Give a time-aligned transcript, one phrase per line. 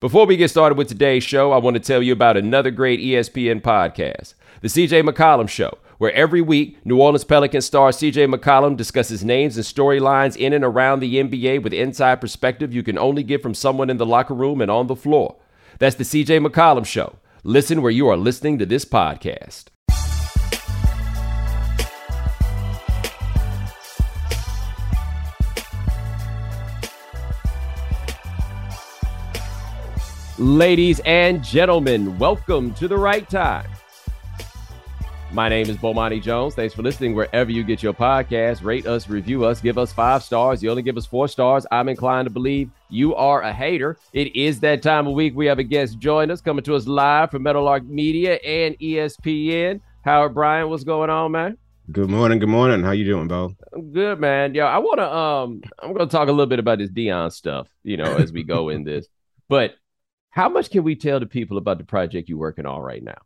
[0.00, 3.00] Before we get started with today's show, I want to tell you about another great
[3.00, 8.76] ESPN podcast, The CJ McCollum Show, where every week New Orleans Pelicans star CJ McCollum
[8.76, 13.24] discusses names and storylines in and around the NBA with inside perspective you can only
[13.24, 15.34] get from someone in the locker room and on the floor.
[15.80, 17.16] That's The CJ McCollum Show.
[17.42, 19.64] Listen where you are listening to this podcast.
[30.38, 33.68] Ladies and gentlemen, welcome to the right time.
[35.32, 36.54] My name is Bomani Jones.
[36.54, 38.62] Thanks for listening wherever you get your podcast.
[38.62, 40.62] Rate us, review us, give us five stars.
[40.62, 41.66] You only give us four stars.
[41.72, 43.98] I'm inclined to believe you are a hater.
[44.12, 45.34] It is that time of week.
[45.34, 49.80] We have a guest join us, coming to us live from Meadowlark Media and ESPN.
[50.04, 51.58] Howard Bryant, what's going on, man?
[51.90, 52.38] Good morning.
[52.38, 52.84] Good morning.
[52.84, 53.56] How you doing, Bo?
[53.74, 54.54] I'm good, man.
[54.54, 57.66] Yo, I want to um, I'm gonna talk a little bit about this Deion stuff,
[57.82, 59.08] you know, as we go in this.
[59.48, 59.74] But
[60.38, 63.18] how much can we tell the people about the project you're working on right now?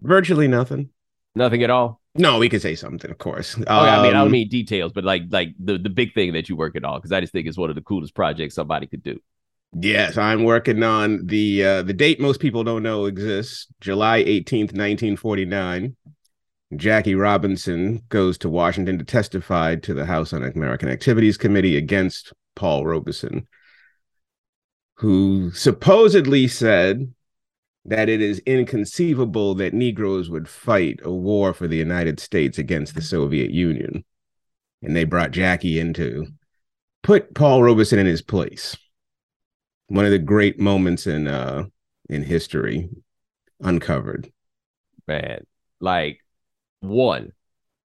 [0.00, 0.90] Virtually nothing.
[1.34, 2.00] Nothing at all.
[2.14, 3.56] No, we could say something, of course.
[3.58, 6.34] Okay, I mean, I don't Um, mean details, but like like the the big thing
[6.34, 8.54] that you work at all, because I just think it's one of the coolest projects
[8.54, 9.18] somebody could do.
[9.74, 13.66] Yes, I'm working on the uh, the date most people don't know exists.
[13.80, 15.96] July 18th, 1949.
[16.76, 22.86] Jackie Robinson goes to Washington to testify to the House Un-American Activities Committee against Paul
[22.86, 23.46] Robeson,
[25.02, 27.12] who supposedly said
[27.84, 32.94] that it is inconceivable that Negroes would fight a war for the United States against
[32.94, 34.04] the Soviet Union.
[34.80, 36.28] And they brought Jackie in to
[37.02, 38.76] put Paul Robeson in his place.
[39.88, 41.64] One of the great moments in uh
[42.08, 42.88] in history
[43.58, 44.30] uncovered.
[45.08, 45.44] Man,
[45.80, 46.20] like
[46.78, 47.32] one,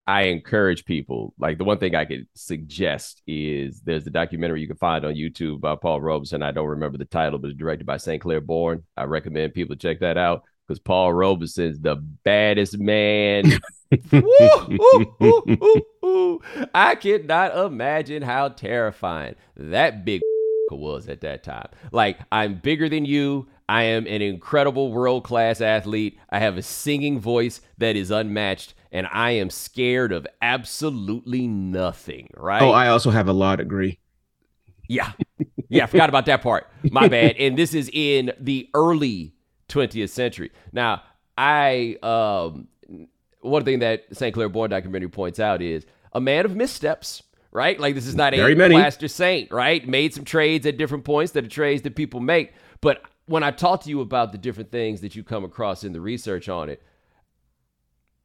[0.07, 1.33] I encourage people.
[1.39, 5.15] Like the one thing I could suggest is there's the documentary you can find on
[5.15, 6.43] YouTube by Paul Robeson.
[6.43, 8.21] I don't remember the title, but it's directed by St.
[8.21, 8.83] Clair Bourne.
[8.95, 13.51] I recommend people check that out because Paul Robeson's the baddest man.
[14.13, 16.41] Ooh, ooh, ooh.
[16.73, 20.21] I cannot imagine how terrifying that big
[20.71, 21.69] was at that time.
[21.91, 23.47] Like, I'm bigger than you.
[23.67, 26.19] I am an incredible world class athlete.
[26.29, 32.29] I have a singing voice that is unmatched, and I am scared of absolutely nothing,
[32.37, 32.61] right?
[32.61, 33.99] Oh, I also have a law degree.
[34.87, 35.11] Yeah.
[35.67, 36.69] Yeah, I forgot about that part.
[36.91, 37.35] My bad.
[37.35, 39.33] And this is in the early
[39.67, 40.51] 20th century.
[40.71, 41.03] Now,
[41.37, 42.69] I um
[43.41, 44.33] one thing that St.
[44.33, 47.77] Clair Bourne documentary points out is a man of missteps, right?
[47.77, 48.75] Like this is not Very a many.
[48.75, 49.85] plaster saint, right?
[49.85, 52.53] Made some trades at different points that are trades that people make.
[52.79, 55.91] But when I talk to you about the different things that you come across in
[55.91, 56.81] the research on it,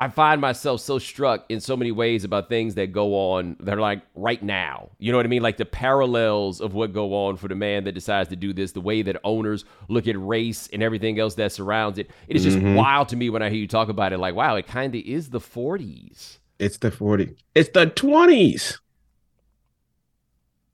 [0.02, 3.76] I find myself so struck in so many ways about things that go on that
[3.76, 4.88] are like right now.
[4.98, 5.42] You know what I mean?
[5.42, 8.72] Like the parallels of what go on for the man that decides to do this,
[8.72, 12.10] the way that owners look at race and everything else that surrounds it.
[12.28, 14.18] It is just wild to me when I hear you talk about it.
[14.18, 16.38] Like, wow, it kind of is the 40s.
[16.58, 17.36] It's the 40.
[17.54, 18.78] It's the 20s.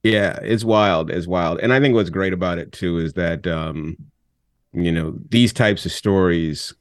[0.04, 1.10] Yeah, it's wild.
[1.10, 1.58] It's wild.
[1.58, 3.96] And I think what's great about it too is that um,
[4.72, 6.74] you know, these types of stories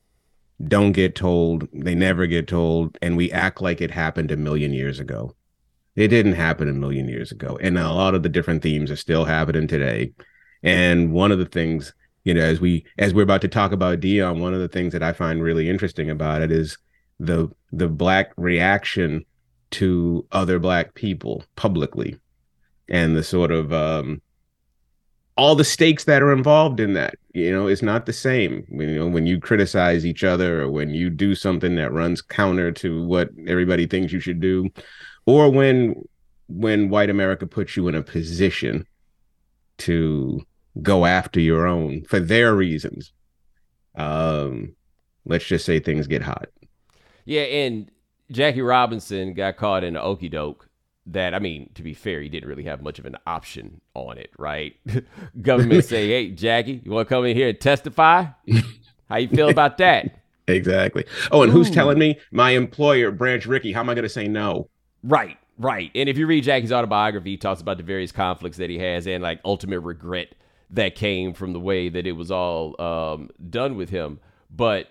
[0.63, 4.73] don't get told, they never get told, and we act like it happened a million
[4.73, 5.35] years ago.
[5.95, 7.57] It didn't happen a million years ago.
[7.61, 10.13] And a lot of the different themes are still happening today.
[10.63, 13.99] And one of the things, you know, as we as we're about to talk about
[13.99, 16.77] Deion, one of the things that I find really interesting about it is
[17.19, 19.25] the the black reaction
[19.71, 22.17] to other black people publicly
[22.89, 24.21] and the sort of um
[25.37, 28.95] all the stakes that are involved in that you know it's not the same you
[28.95, 33.05] know when you criticize each other or when you do something that runs counter to
[33.05, 34.69] what everybody thinks you should do
[35.25, 35.93] or when
[36.47, 38.85] when white america puts you in a position
[39.77, 40.41] to
[40.81, 43.13] go after your own for their reasons.
[43.95, 44.75] Um
[45.25, 46.47] let's just say things get hot.
[47.25, 47.89] Yeah, and
[48.31, 50.69] Jackie Robinson got caught in an okey doke
[51.07, 54.17] that, I mean, to be fair, he didn't really have much of an option on
[54.17, 54.75] it, right?
[55.41, 58.25] Government say, hey, Jackie, you want to come in here and testify?
[59.09, 60.21] How you feel about that?
[60.47, 64.09] exactly oh and who's telling me my employer branch rickey how am i going to
[64.09, 64.69] say no
[65.05, 65.91] Right, right.
[65.93, 69.05] And if you read Jackie's autobiography, he talks about the various conflicts that he has
[69.05, 70.33] and like ultimate regret
[70.71, 74.19] that came from the way that it was all um, done with him.
[74.49, 74.87] But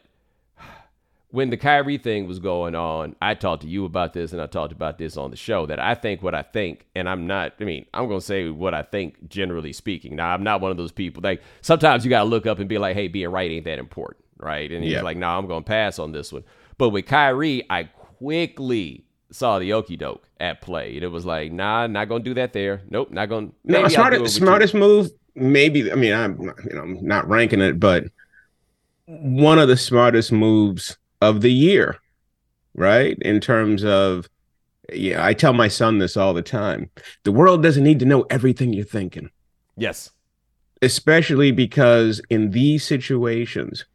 [1.34, 4.46] when the Kyrie thing was going on, I talked to you about this and I
[4.46, 7.54] talked about this on the show that I think what I think, and I'm not,
[7.60, 10.14] I mean, I'm going to say what I think generally speaking.
[10.14, 12.68] Now, I'm not one of those people like sometimes you got to look up and
[12.68, 14.70] be like, hey, being right ain't that important, right?
[14.70, 15.02] And he's Yeah.
[15.02, 16.44] like, no, I'm going to pass on this one.
[16.78, 20.94] But with Kyrie, I quickly saw the okey doke at play.
[20.94, 22.82] And it was like, nah, not going to do that there.
[22.88, 23.54] Nope, not going to.
[23.64, 28.04] no smartest smartest move maybe I mean I'm you know I'm not ranking it, but
[29.06, 31.96] one of the smartest moves of the year,
[32.74, 33.16] right?
[33.20, 34.28] In terms of
[34.92, 36.90] yeah, I tell my son this all the time.
[37.22, 39.30] The world doesn't need to know everything you're thinking.
[39.76, 40.10] Yes.
[40.82, 43.86] Especially because in these situations,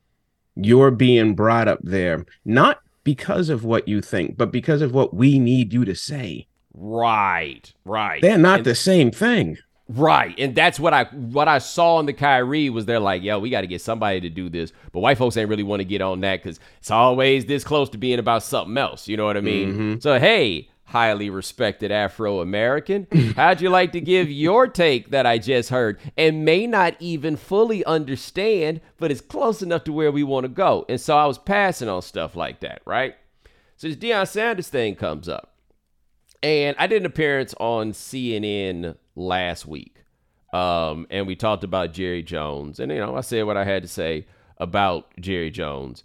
[0.56, 5.14] you're being brought up there not because of what you think, but because of what
[5.14, 6.48] we need you to say.
[6.74, 8.22] Right, right.
[8.22, 9.58] They're not and, the same thing.
[9.90, 10.36] Right.
[10.38, 13.50] And that's what I what I saw in the Kyrie was they're like, yo, we
[13.50, 14.72] got to get somebody to do this.
[14.92, 17.90] But white folks ain't really want to get on that because it's always this close
[17.90, 19.08] to being about something else.
[19.08, 19.74] You know what I mean?
[19.74, 20.00] Mm-hmm.
[20.00, 25.40] So hey, highly respected Afro American, how'd you like to give your take that I
[25.40, 30.24] just heard and may not even fully understand, but it's close enough to where we
[30.24, 30.86] want to go.
[30.88, 33.16] And so I was passing on stuff like that, right?
[33.78, 35.56] So this Deion Sanders thing comes up.
[36.42, 40.04] And I did an appearance on CNN last week.
[40.54, 42.80] Um, and we talked about Jerry Jones.
[42.80, 44.26] And, you know, I said what I had to say
[44.58, 46.04] about Jerry Jones.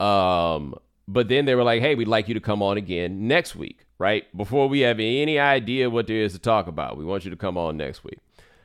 [0.00, 0.74] Um,
[1.06, 3.86] but then they were like, hey, we'd like you to come on again next week,
[3.98, 4.24] right?
[4.36, 7.36] Before we have any idea what there is to talk about, we want you to
[7.36, 8.18] come on next week.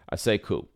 [0.10, 0.68] I say, cool.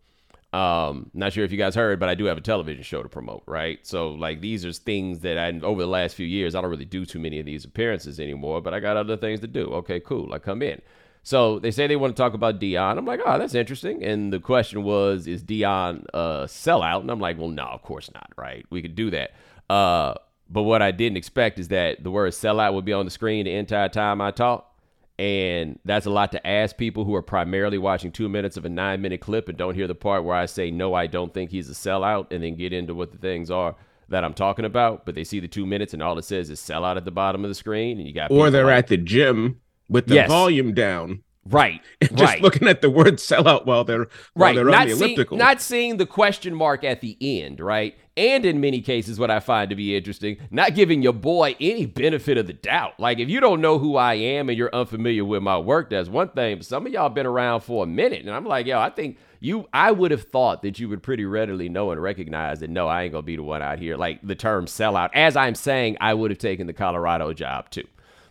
[0.53, 3.09] Um, not sure if you guys heard, but I do have a television show to
[3.09, 3.79] promote, right?
[3.81, 6.85] So like these are things that I over the last few years I don't really
[6.85, 9.65] do too many of these appearances anymore, but I got other things to do.
[9.73, 10.31] Okay, cool.
[10.31, 10.79] I come in.
[11.23, 12.97] So they say they want to talk about Deion.
[12.97, 14.03] I'm like, oh, that's interesting.
[14.03, 17.01] And the question was, is Deion a sellout?
[17.01, 18.65] And I'm like, well, no, of course not, right?
[18.69, 19.31] We could do that.
[19.69, 20.15] Uh,
[20.49, 23.45] but what I didn't expect is that the word sellout would be on the screen
[23.45, 24.72] the entire time I talk.
[25.19, 28.69] And that's a lot to ask people who are primarily watching two minutes of a
[28.69, 31.51] nine minute clip and don't hear the part where I say, no, I don't think
[31.51, 33.75] he's a sellout, and then get into what the things are
[34.09, 35.05] that I'm talking about.
[35.05, 37.45] But they see the two minutes and all it says is sellout at the bottom
[37.45, 37.99] of the screen.
[37.99, 40.27] And you got, or they're like, at the gym with the yes.
[40.29, 41.23] volume down.
[41.45, 41.81] Right.
[42.01, 42.41] just right.
[42.41, 44.55] looking at the word sellout while they're while right.
[44.55, 45.37] they're not on the elliptical.
[45.37, 47.97] not seeing the question mark at the end, right?
[48.15, 51.85] And in many cases, what I find to be interesting, not giving your boy any
[51.85, 52.99] benefit of the doubt.
[52.99, 56.09] Like if you don't know who I am and you're unfamiliar with my work, that's
[56.09, 56.57] one thing.
[56.57, 59.17] But some of y'all been around for a minute, and I'm like, yo, I think
[59.41, 62.87] you I would have thought that you would pretty readily know and recognize that no,
[62.87, 63.97] I ain't gonna be the one out here.
[63.97, 65.09] Like the term sellout.
[65.13, 67.87] As I'm saying, I would have taken the Colorado job too.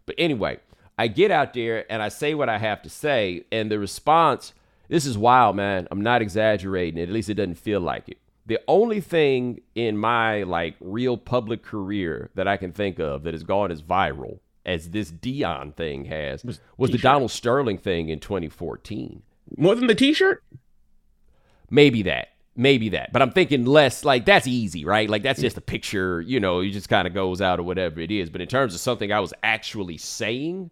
[0.06, 0.60] But anyway,
[1.02, 4.52] I get out there and I say what I have to say, and the response,
[4.88, 5.88] this is wild, man.
[5.90, 7.02] I'm not exaggerating.
[7.02, 8.18] At least it doesn't feel like it.
[8.46, 13.34] The only thing in my like real public career that I can think of that
[13.34, 18.08] has gone as viral as this Deion thing has was, was the Donald Sterling thing
[18.08, 19.24] in 2014.
[19.56, 20.44] More than the T-shirt?
[21.68, 25.44] Maybe that maybe that but i'm thinking less like that's easy right like that's mm.
[25.44, 28.28] just a picture you know it just kind of goes out or whatever it is
[28.28, 30.70] but in terms of something i was actually saying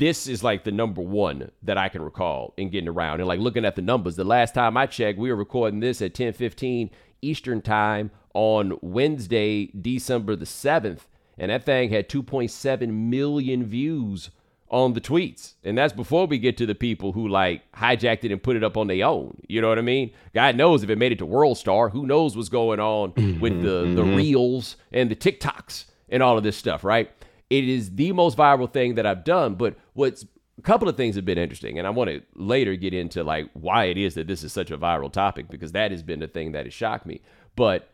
[0.00, 3.20] this is like the number one that I can recall in getting around.
[3.20, 6.00] And like looking at the numbers, the last time I checked, we were recording this
[6.00, 6.88] at 10:15
[7.20, 11.00] Eastern time on Wednesday, December the 7th,
[11.36, 14.30] and that thing had 2.7 million views
[14.70, 15.54] on the tweets.
[15.64, 18.64] And that's before we get to the people who like hijacked it and put it
[18.64, 19.36] up on their own.
[19.48, 20.12] You know what I mean?
[20.34, 23.38] God knows if it made it to World Star, who knows what's going on mm-hmm,
[23.38, 23.96] with the mm-hmm.
[23.96, 27.10] the reels and the TikToks and all of this stuff, right?
[27.50, 29.56] It is the most viral thing that I've done.
[29.56, 30.24] But what's
[30.58, 33.50] a couple of things have been interesting, and I want to later get into like
[33.52, 36.28] why it is that this is such a viral topic because that has been the
[36.28, 37.20] thing that has shocked me.
[37.56, 37.90] But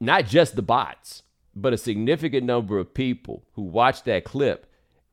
[0.00, 1.22] not just the bots,
[1.54, 4.66] but a significant number of people who watched that clip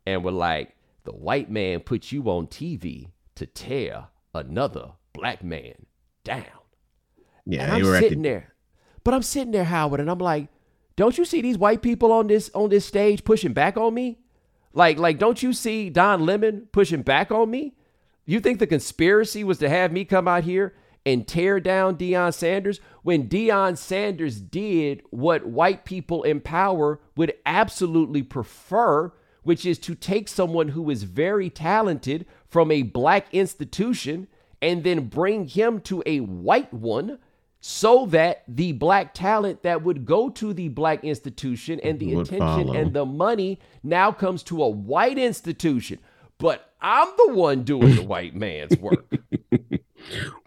[0.05, 5.85] and were like, the white man put you on TV to tear another black man
[6.23, 6.43] down.
[7.45, 8.53] Yeah, and I'm sitting the- there.
[9.03, 10.49] But I'm sitting there, Howard, and I'm like,
[10.97, 14.17] don't you see these white people on this on this stage pushing back on me?
[14.73, 17.75] Like like don't you see Don Lemon pushing back on me?
[18.25, 20.73] You think the conspiracy was to have me come out here
[21.05, 27.33] and tear down Deion Sanders when Deion Sanders did what white people in power would
[27.45, 29.13] absolutely prefer,
[29.43, 34.27] which is to take someone who is very talented from a black institution
[34.61, 37.19] and then bring him to a white one
[37.69, 42.39] so that the black talent that would go to the black institution and the attention
[42.39, 42.73] follow.
[42.73, 45.99] and the money now comes to a white institution.
[46.37, 49.11] But I'm the one doing the white man's work.
[49.51, 49.73] Which,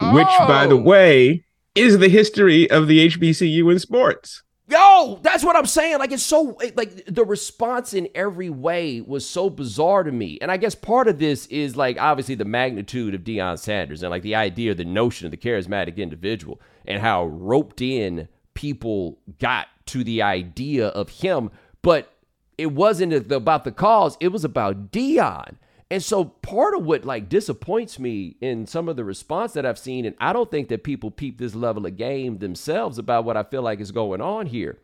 [0.01, 0.47] oh.
[0.47, 0.81] by the oh.
[0.81, 4.41] way, is the history of the HBCU in sports.
[4.71, 5.99] Yo, that's what I'm saying.
[5.99, 10.37] Like it's so like the response in every way was so bizarre to me.
[10.41, 14.09] And I guess part of this is like obviously the magnitude of Deion Sanders and
[14.11, 19.67] like the idea, the notion of the charismatic individual and how roped in people got
[19.87, 21.51] to the idea of him.
[21.81, 22.13] But
[22.57, 25.57] it wasn't about the cause, it was about Deion.
[25.91, 29.77] And so part of what like disappoints me in some of the response that I've
[29.77, 33.35] seen, and I don't think that people peep this level of game themselves about what
[33.35, 34.79] I feel like is going on here,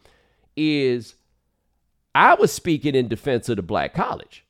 [0.58, 1.16] is
[2.14, 4.44] I was speaking in defense of the black college,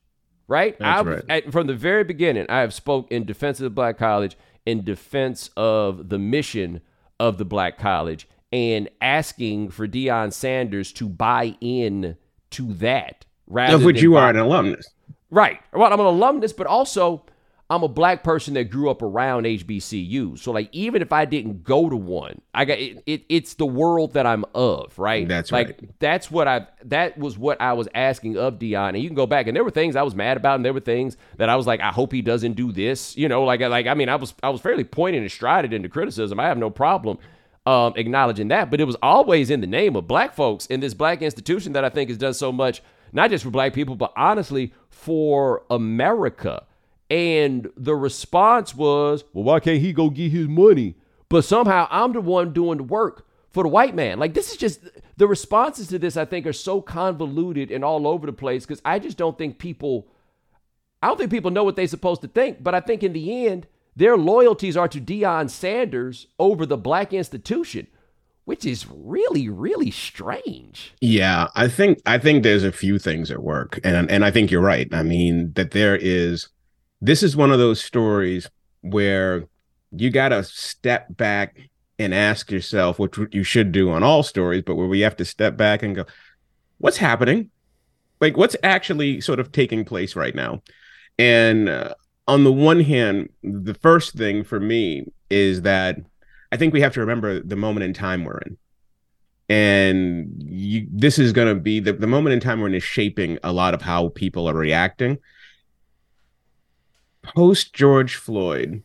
[0.48, 0.76] right?
[0.80, 1.24] That's I, right.
[1.30, 4.36] At, from the very beginning, I have spoke in defense of the black college,
[4.66, 6.82] in defense of the mission
[7.20, 12.18] of the black college, and asking for Deion Sanders to buy in
[12.50, 13.26] to that.
[13.46, 14.90] Rather of which you buy- are an alumnus.
[15.30, 15.60] Right.
[15.74, 17.24] Well, I'm an alumnus, but also
[17.70, 20.40] I'm a black person that grew up around HBCU.
[20.40, 23.66] So like even if I didn't go to one, I got it, it it's the
[23.66, 25.28] world that I'm of, right?
[25.28, 26.00] That's like right.
[26.00, 28.90] that's what I that was what I was asking of Deion.
[28.90, 30.74] And you can go back and there were things I was mad about and there
[30.74, 33.18] were things that I was like, I hope he doesn't do this.
[33.18, 35.90] You know, like like I mean I was I was fairly pointing and strided into
[35.90, 36.40] criticism.
[36.40, 37.18] I have no problem
[37.66, 40.94] um, acknowledging that, but it was always in the name of black folks in this
[40.94, 42.82] black institution that I think has done so much,
[43.12, 46.66] not just for black people, but honestly for America.
[47.10, 50.96] And the response was, well, why can't he go get his money?
[51.30, 54.20] But somehow I'm the one doing the work for the white man.
[54.20, 54.82] Like, this is just
[55.16, 58.82] the responses to this, I think, are so convoluted and all over the place because
[58.84, 60.08] I just don't think people,
[61.02, 62.64] I don't think people know what they're supposed to think.
[62.64, 67.14] But I think in the end, their loyalties are to Deion Sanders over the black
[67.14, 67.88] institution,
[68.48, 70.94] which is really, really strange.
[71.02, 74.52] Yeah, I think I think there's a few things at work, and and I think
[74.52, 74.88] you're right.
[74.94, 76.48] I mean that there is.
[77.02, 78.50] This is one of those stories
[78.80, 79.44] where
[79.92, 81.58] you got to step back
[82.00, 85.26] and ask yourself, which you should do on all stories, but where we have to
[85.26, 86.06] step back and go,
[86.78, 87.50] what's happening?
[88.22, 90.64] Like what's actually sort of taking place right now?
[91.20, 91.96] And uh,
[92.30, 95.98] on the one hand, the first thing for me is that
[96.52, 98.58] I think we have to remember the moment in time we're in.
[99.50, 102.84] And you, this is going to be the, the moment in time we're in is
[102.84, 105.18] shaping a lot of how people are reacting.
[107.24, 108.84] Post george floyd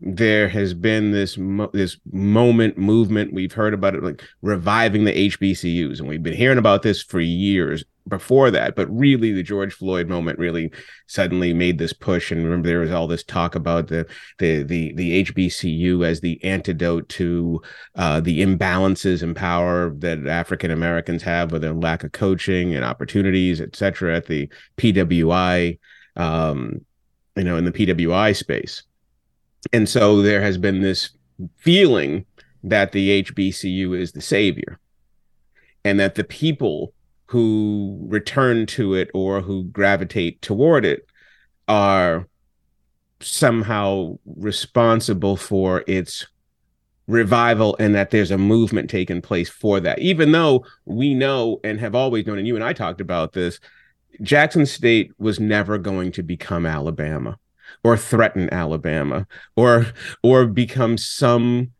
[0.00, 3.32] there has been this mo- this moment movement.
[3.32, 7.20] We've heard about it like reviving the hbcus and we've been hearing about this for
[7.20, 10.70] years before that but really the george floyd moment really
[11.06, 12.30] suddenly made this push.
[12.30, 14.06] And remember there was all this talk about the
[14.38, 17.60] the the, the hbcu as the antidote to
[17.94, 22.84] uh, the imbalances in power that african americans have with their lack of coaching and
[22.84, 25.78] opportunities et cetera at the pwi
[26.16, 26.80] um,
[27.36, 28.82] you know in the pwi space.
[29.72, 31.10] And so there has been this
[31.56, 32.24] feeling
[32.64, 34.78] that the HBCU is the savior
[35.84, 36.92] and that the people
[37.26, 41.06] who return to it or who gravitate toward it
[41.68, 42.28] are
[43.20, 46.26] somehow responsible for its
[47.06, 51.78] revival and that there's a movement taking place for that even though we know and
[51.78, 53.60] have always known and you and I talked about this
[54.22, 57.38] Jackson State was never going to become Alabama
[57.84, 59.86] or threaten Alabama or
[60.22, 61.70] or become some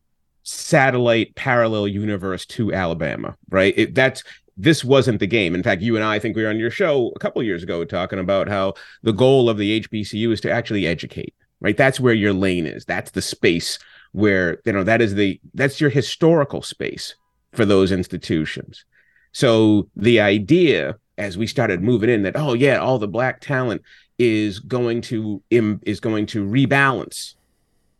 [0.43, 3.75] satellite parallel universe to Alabama, right?
[3.76, 4.23] It, that's
[4.57, 5.55] this wasn't the game.
[5.55, 7.63] In fact, you and I, I think we were on your show a couple years
[7.63, 11.77] ago talking about how the goal of the HBCU is to actually educate, right?
[11.77, 12.85] That's where your lane is.
[12.85, 13.79] That's the space
[14.13, 17.15] where, you know, that is the that's your historical space
[17.53, 18.85] for those institutions.
[19.33, 23.83] So the idea as we started moving in that oh yeah, all the black talent
[24.19, 27.35] is going to is going to rebalance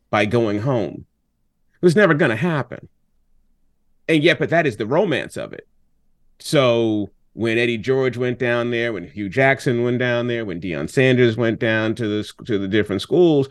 [0.09, 1.05] by going home.
[1.75, 2.89] It was never going to happen.
[4.09, 5.67] And yet, but that is the romance of it.
[6.39, 10.89] So when Eddie George went down there, when Hue Jackson went down there, when Deion
[10.89, 13.49] Sanders went down to the to the different schools,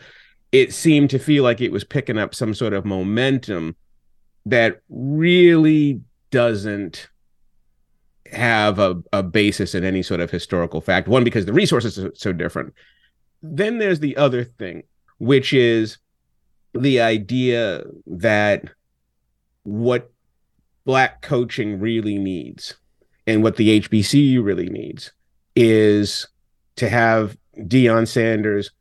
[0.51, 3.75] it seemed to feel like it was picking up some sort of momentum
[4.45, 6.01] that really
[6.31, 7.09] doesn't
[8.31, 11.07] have a, a basis in any sort of historical fact.
[11.07, 12.73] One, because the resources are so different.
[13.41, 14.83] Then there's the other thing,
[15.19, 15.97] which is
[16.73, 18.65] the idea that
[19.63, 20.11] what
[20.85, 22.75] black coaching really needs
[23.27, 25.11] and what the HBCU really needs
[25.55, 26.27] is
[26.75, 28.71] to have Deion Sanders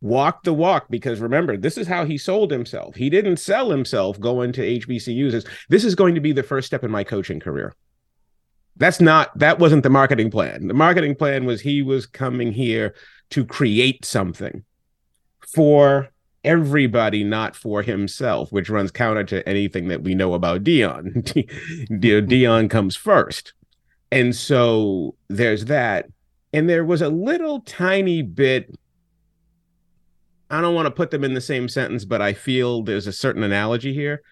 [0.00, 2.94] walk the walk because remember this is how he sold himself.
[2.94, 6.66] He didn't sell himself going to hbcus as this is going to be the first
[6.66, 7.74] step in my coaching career.
[8.76, 10.68] That's not that wasn't the marketing plan.
[10.68, 12.94] The marketing plan was he was coming here
[13.30, 14.64] to create something
[15.54, 16.10] for
[16.44, 21.94] everybody not for himself which runs counter to anything that we know about Deion mm-hmm.
[21.96, 23.52] Deion comes first.
[24.12, 26.06] And so there's that.
[26.52, 28.74] And there was a little tiny bit
[30.50, 33.12] I don't want to put them in the same sentence but I feel there's a
[33.12, 34.22] certain analogy here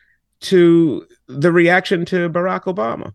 [0.40, 3.14] to the reaction to Barack Obama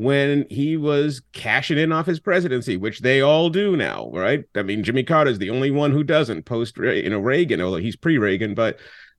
[0.00, 4.44] when he was cashing in off his presidency, which they all do now, right?
[4.54, 7.96] I mean, Jimmy Carter's the only one who doesn't post, you know, Reagan, although he's
[7.96, 8.78] pre-Reagan, but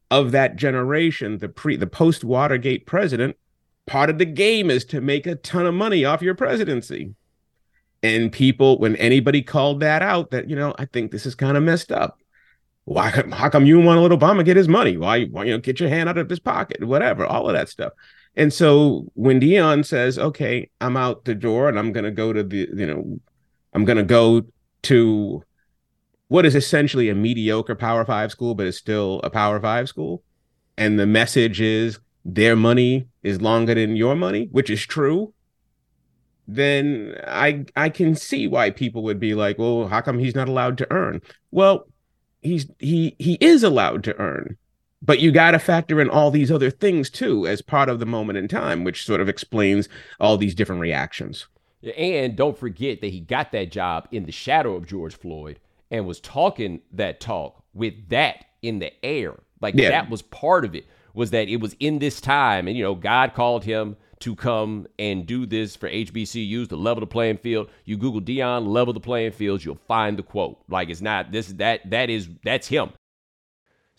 [0.10, 3.38] of that generation, the pre the post Watergate president,
[3.86, 7.14] part of the game is to make a ton of money off your presidency.
[8.02, 11.58] And people, when anybody called that out, that you know, I think this is kind
[11.58, 12.18] of messed up.
[12.86, 13.10] Why?
[13.32, 14.98] How come you want to let Obama get his money?
[14.98, 15.26] Why?
[15.26, 16.84] Why you know, get your hand out of his pocket?
[16.84, 17.94] Whatever, all of that stuff.
[18.36, 22.32] And so when Deion says, "Okay, I'm out the door and I'm going to go
[22.34, 23.20] to the, you know,
[23.74, 24.44] I'm going to go
[24.84, 25.44] to
[26.28, 30.24] what is essentially a mediocre Power 5 school but it's still a Power 5 school."
[30.78, 35.34] And the message is their money is longer than your money, which is true.
[36.48, 40.50] Then I I can see why people would be like, "Well, how come he's not
[40.50, 41.22] allowed to earn?"
[41.52, 41.88] Well,
[42.42, 44.58] he's he he is allowed to earn
[45.02, 48.06] but you got to factor in all these other things too as part of the
[48.06, 49.90] moment in time which sort of explains
[50.20, 51.48] all these different reactions
[51.98, 56.06] and don't forget that he got that job in the shadow of george floyd and
[56.06, 59.90] was talking that talk with that in the air like yeah.
[59.90, 62.96] that was part of it was that it was in this time and you know
[62.96, 67.70] god called him to come and do this for HBCUs to level the playing field.
[67.86, 70.60] You Google Deion level the playing fields, you'll find the quote.
[70.70, 72.92] Like it's not this that that is that's him.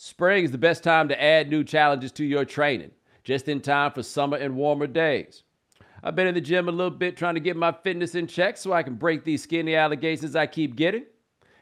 [0.05, 2.91] Spring is the best time to add new challenges to your training,
[3.23, 5.45] just in time for summer and warmer days.
[6.03, 8.57] I've been in the gym a little bit trying to get my fitness in check
[8.57, 11.05] so I can break these skinny allegations I keep getting.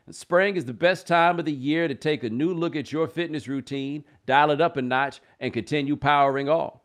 [0.07, 2.91] And spring is the best time of the year to take a new look at
[2.91, 6.79] your fitness routine, dial it up a notch, and continue powering on.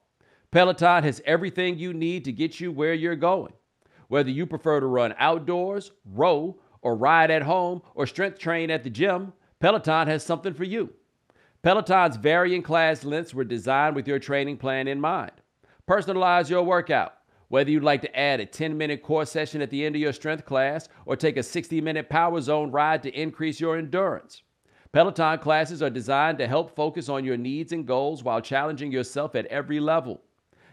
[0.51, 3.53] Peloton has everything you need to get you where you're going.
[4.09, 8.83] Whether you prefer to run outdoors, row, or ride at home, or strength train at
[8.83, 9.31] the gym,
[9.61, 10.93] Peloton has something for you.
[11.65, 15.31] Peloton's varying class lengths were designed with your training plan in mind.
[15.89, 17.15] Personalize your workout.
[17.47, 20.13] Whether you'd like to add a 10 minute core session at the end of your
[20.13, 24.43] strength class or take a 60 minute power zone ride to increase your endurance.
[24.91, 29.33] Peloton classes are designed to help focus on your needs and goals while challenging yourself
[29.33, 30.21] at every level.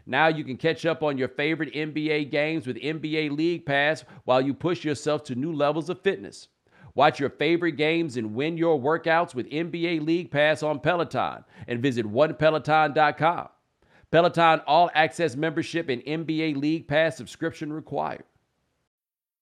[0.04, 4.42] Now you can catch up on your favorite NBA games with NBA League Pass while
[4.42, 6.48] you push yourself to new levels of fitness.
[6.94, 11.80] Watch your favorite games and win your workouts with NBA League Pass on Peloton and
[11.80, 13.48] visit onepeloton.com.
[14.10, 18.24] Peloton All Access membership and NBA League Pass subscription required.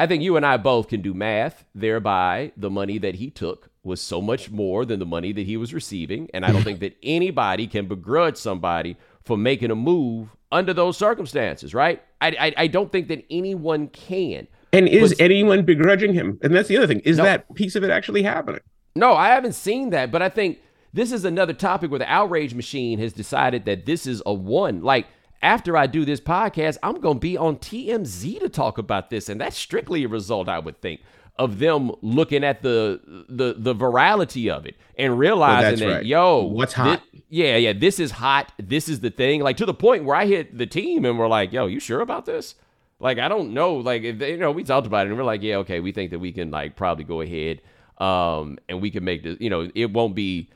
[0.00, 3.68] I think you and I both can do math, thereby the money that he took
[3.82, 6.30] was so much more than the money that he was receiving.
[6.32, 10.96] And I don't think that anybody can begrudge somebody for making a move under those
[10.96, 12.02] circumstances, right?
[12.22, 14.46] I, I, I don't think that anyone can.
[14.72, 16.38] And is but, anyone begrudging him?
[16.42, 17.00] And that's the other thing.
[17.00, 18.62] Is no, that piece of it actually happening?
[18.96, 20.10] No, I haven't seen that.
[20.10, 20.60] But I think
[20.94, 24.82] this is another topic where the outrage machine has decided that this is a one.
[24.82, 25.08] Like,
[25.42, 29.28] after I do this podcast, I'm going to be on TMZ to talk about this.
[29.28, 31.00] And that's strictly a result, I would think,
[31.38, 36.06] of them looking at the the the virality of it and realizing well, that, right.
[36.06, 37.02] yo, what's hot?
[37.12, 38.52] This, yeah, yeah, this is hot.
[38.58, 39.40] This is the thing.
[39.40, 42.00] Like to the point where I hit the team and we're like, yo, you sure
[42.02, 42.56] about this?
[42.98, 43.76] Like, I don't know.
[43.76, 45.90] Like, if they, you know, we talked about it and we're like, yeah, okay, we
[45.92, 47.62] think that we can like probably go ahead
[47.96, 50.50] um, and we can make the, you know, it won't be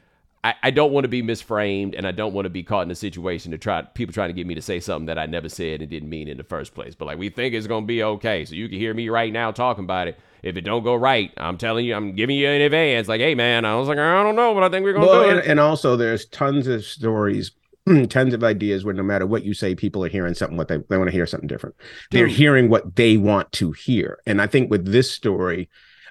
[0.45, 2.91] I, I don't want to be misframed and I don't want to be caught in
[2.91, 5.49] a situation to try people trying to get me to say something that I never
[5.49, 6.95] said and didn't mean in the first place.
[6.95, 8.45] But like we think it's gonna be okay.
[8.45, 10.19] So you can hear me right now talking about it.
[10.43, 13.09] If it don't go right, I'm telling you, I'm giving you in advance.
[13.09, 15.25] Like, hey man, I was like, I don't know, but I think we're gonna well,
[15.25, 15.47] do and, it.
[15.47, 17.53] And also there's tons of stories
[18.09, 20.79] tons of ideas where no matter what you say, people are hearing something what they,
[20.89, 21.75] they want to hear something different.
[22.11, 22.21] Dude.
[22.21, 24.19] They're hearing what they want to hear.
[24.27, 25.69] And I think with this story,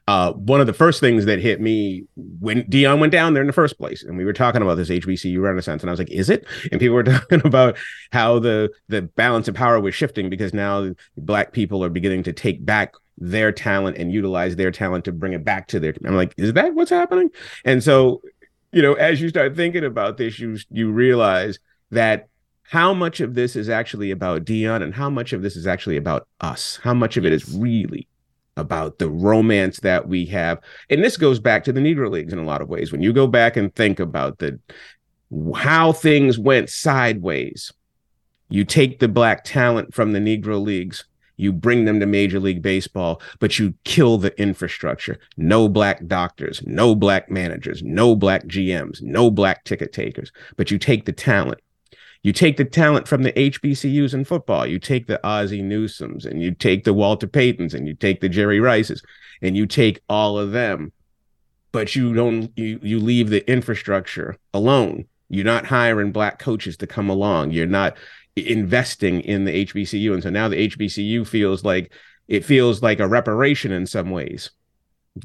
[0.07, 3.47] uh, one of the first things that hit me when Deion went down there in
[3.47, 6.11] the first place, and we were talking about this HBCU renaissance, and I was like,
[6.11, 7.77] "Is it?" And people were talking about
[8.11, 12.33] how the the balance of power was shifting because now Black people are beginning to
[12.33, 15.93] take back their talent and utilize their talent to bring it back to their.
[16.05, 17.29] I'm like, is that what's happening?
[17.63, 18.21] And so,
[18.73, 21.59] you know, as you start thinking about this, you you realize
[21.91, 22.27] that
[22.63, 25.95] how much of this is actually about Deion and how much of this is actually
[25.95, 26.79] about us.
[26.83, 28.07] How much of it is really
[28.55, 30.59] about the romance that we have.
[30.89, 32.91] And this goes back to the Negro Leagues in a lot of ways.
[32.91, 34.59] When you go back and think about the
[35.55, 37.71] how things went sideways.
[38.49, 41.05] You take the black talent from the Negro leagues,
[41.37, 45.17] you bring them to Major League Baseball, but you kill the infrastructure.
[45.35, 50.77] No black doctors, no black managers, no black GMs, no black ticket takers, but you
[50.77, 51.59] take the talent.
[52.23, 54.65] You take the talent from the HBCUs in football.
[54.65, 58.29] You take the Ozzie Newsoms, and you take the Walter Paytons and you take the
[58.29, 59.03] Jerry Rices
[59.41, 60.93] and you take all of them,
[61.73, 65.05] but you don't you you leave the infrastructure alone.
[65.29, 67.51] You're not hiring black coaches to come along.
[67.51, 67.97] You're not
[68.37, 70.13] investing in the HBCU.
[70.13, 71.91] And so now the HBCU feels like
[72.29, 74.49] it feels like a reparation in some ways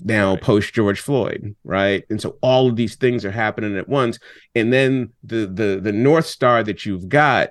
[0.03, 0.43] now right.
[0.43, 2.05] post George Floyd, right?
[2.11, 4.19] And so all of these things are happening at once.
[4.55, 7.51] And then the the the North Star that you've got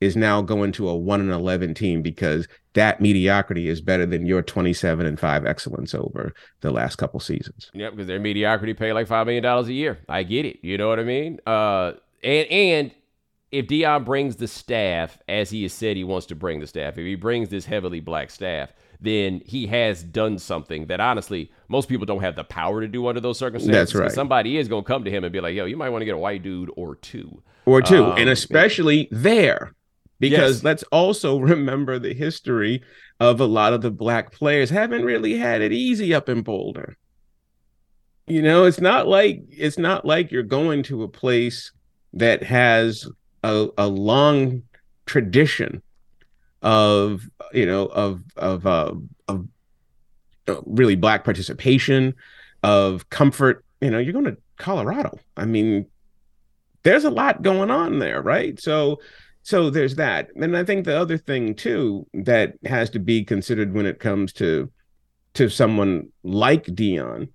[0.00, 4.24] is now going to a 1 and 11 team because that mediocrity is better than
[4.24, 7.70] your 27 and 5 excellence over the last couple seasons.
[7.74, 9.98] Yeah, because their mediocrity pay like 5 million dollars a year.
[10.08, 10.58] I get it.
[10.62, 11.38] You know what I mean?
[11.46, 11.92] Uh
[12.22, 12.90] and and
[13.52, 16.96] if Deion brings the staff as he has said he wants to bring the staff,
[16.96, 21.88] if he brings this heavily black staff, then he has done something that honestly most
[21.88, 23.92] people don't have the power to do under those circumstances.
[23.92, 24.12] That's right.
[24.12, 26.06] Somebody is going to come to him and be like, "Yo, you might want to
[26.06, 29.72] get a white dude or two, or two, um, and especially there."
[30.18, 30.64] Because yes.
[30.64, 32.82] let's also remember the history
[33.18, 36.96] of a lot of the black players haven't really had it easy up in Boulder.
[38.26, 41.72] You know, it's not like it's not like you're going to a place
[42.12, 43.08] that has
[43.42, 44.62] a, a long
[45.06, 45.82] tradition
[46.62, 48.94] of you know of of uh,
[49.28, 49.48] of
[50.46, 52.14] really black participation
[52.62, 53.64] of comfort.
[53.80, 55.18] You know you're going to colorado.
[55.36, 55.86] I mean
[56.82, 58.60] there's a lot going on there right?
[58.60, 59.00] So
[59.42, 60.28] so there's that.
[60.36, 64.32] And i think the other thing too that has to be considered when it comes
[64.34, 64.70] to
[65.34, 67.28] to someone like deion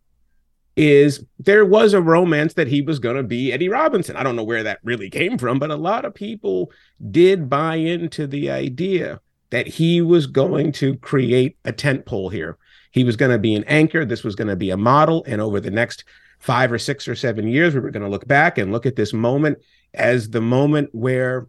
[0.76, 4.16] is there was a romance that he was going to be Eddie Robinson.
[4.16, 6.72] I don't know where that really came from, but a lot of people
[7.12, 12.58] did buy into the idea that he was going to create a tent pole here.
[12.92, 14.04] He was going to be an anchor.
[14.06, 15.24] This was going to be a model.
[15.28, 16.04] And over the next
[16.40, 18.96] five or six or seven years, we were going to look back and look at
[18.96, 19.60] this moment
[19.94, 21.48] as the moment where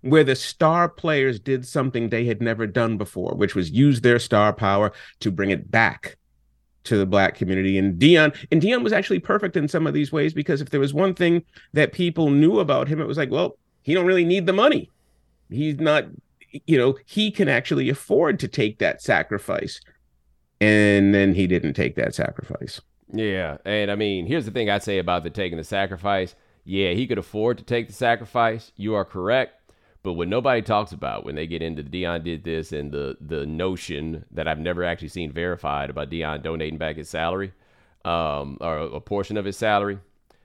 [0.00, 4.18] where the star players did something they had never done before, which was use their
[4.18, 6.16] star power to bring it back
[6.86, 7.78] to the black community.
[7.78, 10.80] And deion and deion was actually perfect in some of these ways because if there
[10.80, 14.24] was one thing that people knew about him, it was like, well, he don't really
[14.24, 14.90] need the money.
[15.50, 16.04] He's not,
[16.66, 19.80] you know, he can actually afford to take that sacrifice.
[20.60, 22.80] And then he didn't take that sacrifice.
[23.12, 23.58] Yeah.
[23.64, 26.34] And I mean, here's the thing I'd say about the taking the sacrifice.
[26.64, 28.72] Yeah, he could afford to take the sacrifice.
[28.76, 29.55] You are correct.
[30.06, 33.44] But what nobody talks about when they get into Deion did this and the the
[33.44, 37.52] notion that I've never actually seen verified about Deion donating back his salary,
[38.04, 39.98] um, or a portion of his salary,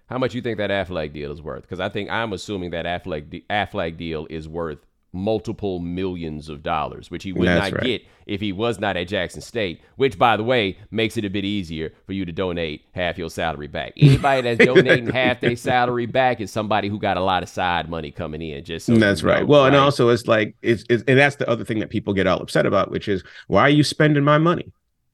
[0.08, 1.62] how much you think that Aflac deal is worth?
[1.62, 4.80] Because I think I'm assuming that Aflac Aflac deal is worth
[5.14, 7.86] multiple millions of dollars, which he would That's not right.
[7.86, 11.30] get if he was not at Jackson State, which, by the way, makes it a
[11.30, 13.94] bit easier for you to donate half your salary back.
[13.98, 17.90] Anybody that's donating half their salary back is somebody who got a lot of side
[17.90, 18.64] money coming in.
[18.64, 19.42] Just so that's right.
[19.42, 19.68] Know, well, right?
[19.68, 22.42] and also it's like it's, it's and that's the other thing that people get all
[22.42, 24.72] upset about, which is why are you spending my money?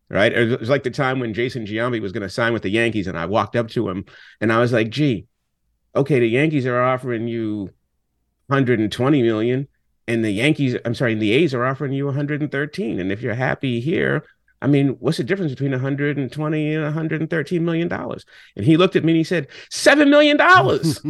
[0.10, 0.32] Right?
[0.32, 3.08] It was like the time when Jason Giambi was going to sign with the Yankees,
[3.08, 4.06] and I walked up to him
[4.40, 5.28] and I was like, "Gee,
[5.96, 7.72] okay, the Yankees are offering you
[8.48, 9.68] 120 million."
[10.08, 13.00] And the Yankees, I'm sorry, the A's are offering you 113.
[13.00, 14.24] And if you're happy here,
[14.62, 18.26] I mean, what's the difference between 120 and 113 million dollars?
[18.56, 21.00] And he looked at me and he said, seven million dollars.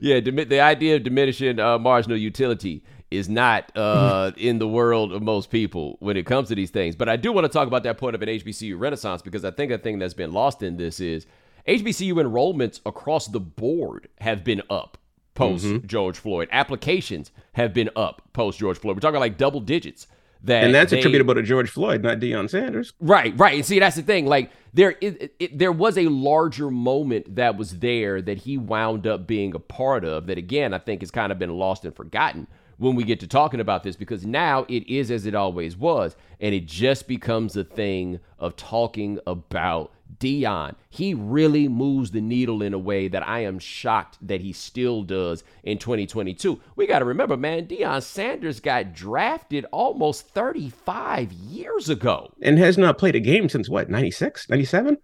[0.00, 5.22] yeah, the idea of diminishing uh, marginal utility is not uh, in the world of
[5.22, 6.96] most people when it comes to these things.
[6.96, 9.50] But I do want to talk about that point of an HBCU renaissance because I
[9.50, 11.26] think a thing that's been lost in this is
[11.68, 14.96] HBCU enrollments across the board have been up
[15.34, 15.86] post mm-hmm.
[15.86, 16.48] George Floyd.
[16.52, 18.96] Applications have been up post George Floyd.
[18.96, 20.06] We're talking like double digits.
[20.44, 22.92] That and that's they, attributable to George Floyd, not Deion Sanders.
[23.00, 23.54] Right, right.
[23.54, 24.26] And see, that's the thing.
[24.26, 29.06] Like there, it, it, there was a larger moment that was there that he wound
[29.06, 30.26] up being a part of.
[30.26, 33.26] That again, I think has kind of been lost and forgotten when we get to
[33.26, 37.56] talking about this because now it is as it always was, and it just becomes
[37.56, 43.26] a thing of talking about Deion, he really moves the needle in a way that
[43.26, 46.60] I am shocked that he still does in 2022.
[46.76, 52.32] We got to remember, man, Deion Sanders got drafted almost 35 years ago.
[52.42, 54.98] And has not played a game since what, 96, 97?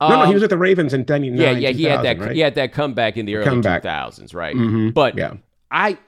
[0.00, 1.40] Um, no, no, he was um, at the Ravens in 99.
[1.40, 2.32] Yeah, yeah, he had that right?
[2.32, 3.82] he had that comeback in the early comeback.
[3.82, 4.54] 2000s, right?
[4.54, 4.90] Mm-hmm.
[4.90, 5.34] But yeah.
[5.70, 5.98] I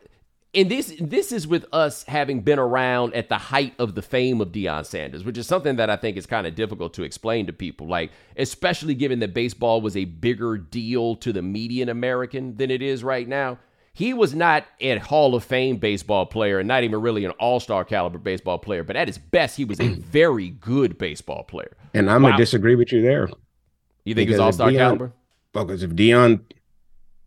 [0.55, 4.41] and this this is with us having been around at the height of the fame
[4.41, 7.47] of Deion Sanders, which is something that I think is kind of difficult to explain
[7.47, 7.87] to people.
[7.87, 12.83] Like, especially given that baseball was a bigger deal to the median American than it
[12.83, 13.59] is right now.
[13.93, 17.61] He was not a Hall of Fame baseball player and not even really an all
[17.61, 21.77] star caliber baseball player, but at his best, he was a very good baseball player.
[21.95, 22.31] And I'm wow.
[22.31, 23.29] gonna disagree with you there.
[24.05, 25.13] You think he's all star caliber?
[25.53, 26.41] Because if Deion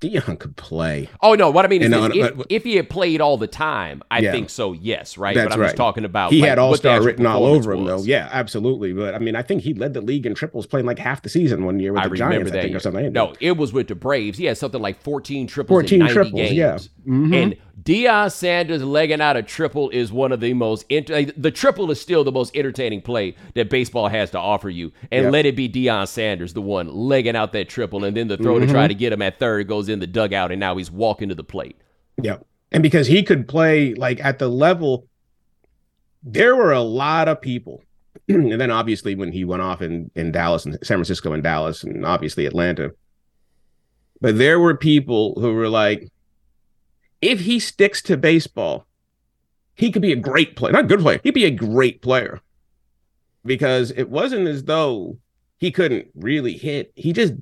[0.04, 1.10] Deion could play.
[1.22, 3.48] Oh no, what I mean is, no, if, but, if, he had played all the
[3.48, 4.74] time, I yeah, think so.
[4.74, 5.34] Yes, right.
[5.34, 5.68] That's but I'm right.
[5.68, 8.02] just talking about he like, had all star written all over him, though.
[8.02, 8.92] Yeah, absolutely.
[8.92, 11.30] But I mean, I think he led the league in triples, playing like half the
[11.30, 12.52] season one year with I the Giants.
[12.52, 13.14] I think, or something.
[13.14, 14.38] No, it was with the Braves.
[14.38, 16.54] He had something like 14 triples 14 in 90 triples, games.
[16.54, 16.78] Yeah.
[17.06, 17.34] Mm-hmm.
[17.34, 21.92] And Deion Sanders legging out a triple is one of the most inter- the triple
[21.92, 24.92] is still the most entertaining play that baseball has to offer you.
[25.12, 25.34] And yep.
[25.34, 28.56] let it be Deion Sanders, the one legging out that triple, and then the throw
[28.56, 28.68] mm-hmm.
[28.68, 31.30] to try to get him at third goes in the dugout, and now he's walking
[31.30, 31.80] to the plate.
[32.22, 32.38] Yeah,
[32.72, 35.08] and because he could play like at the level,
[36.24, 37.84] there were a lot of people.
[38.28, 41.84] and then obviously when he went off in in Dallas and San Francisco and Dallas
[41.84, 42.92] and obviously Atlanta,
[44.20, 46.12] but there were people who were like
[47.24, 48.86] if he sticks to baseball,
[49.76, 50.74] he could be a great player.
[50.74, 51.22] Not a good player.
[51.24, 52.42] He'd be a great player.
[53.46, 55.18] Because it wasn't as though
[55.58, 56.92] he couldn't really hit.
[56.96, 57.34] He just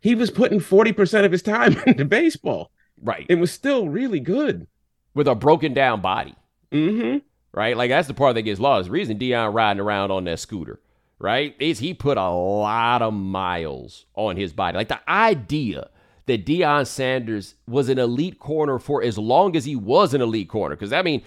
[0.00, 2.70] he was putting 40% of his time into baseball.
[3.02, 3.26] Right.
[3.28, 4.66] It was still really good.
[5.12, 6.34] With a broken down body.
[6.70, 7.18] Mm-hmm.
[7.52, 7.76] Right?
[7.76, 8.86] Like that's the part that gets lost.
[8.86, 10.80] The reason Deion riding around on that scooter,
[11.18, 11.56] right?
[11.58, 14.76] Is he put a lot of miles on his body.
[14.76, 15.90] Like the idea
[16.26, 20.48] that Deion Sanders was an elite corner for as long as he was an elite
[20.48, 20.76] corner.
[20.76, 21.22] Because I mean,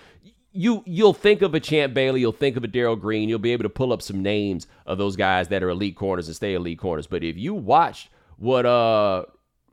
[0.54, 3.52] you you'll think of a Champ Bailey, you'll think of a Darrell Green, you'll be
[3.52, 6.54] able to pull up some names of those guys that are elite corners and stay
[6.54, 7.06] elite corners.
[7.06, 9.26] But if you watched what uh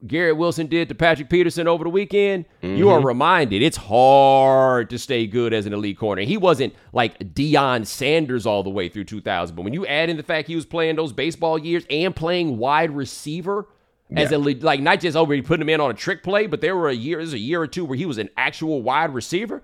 [0.07, 2.77] Garrett Wilson did to Patrick Peterson over the weekend, mm-hmm.
[2.77, 3.07] you are mm-hmm.
[3.07, 6.23] reminded it's hard to stay good as an elite corner.
[6.23, 10.17] He wasn't like Deion Sanders all the way through 2000, but when you add in
[10.17, 13.69] the fact he was playing those baseball years and playing wide receiver
[14.17, 14.39] as yeah.
[14.39, 16.89] a like not just over putting him in on a trick play, but there were
[16.89, 19.63] a year, there's a year or two where he was an actual wide receiver.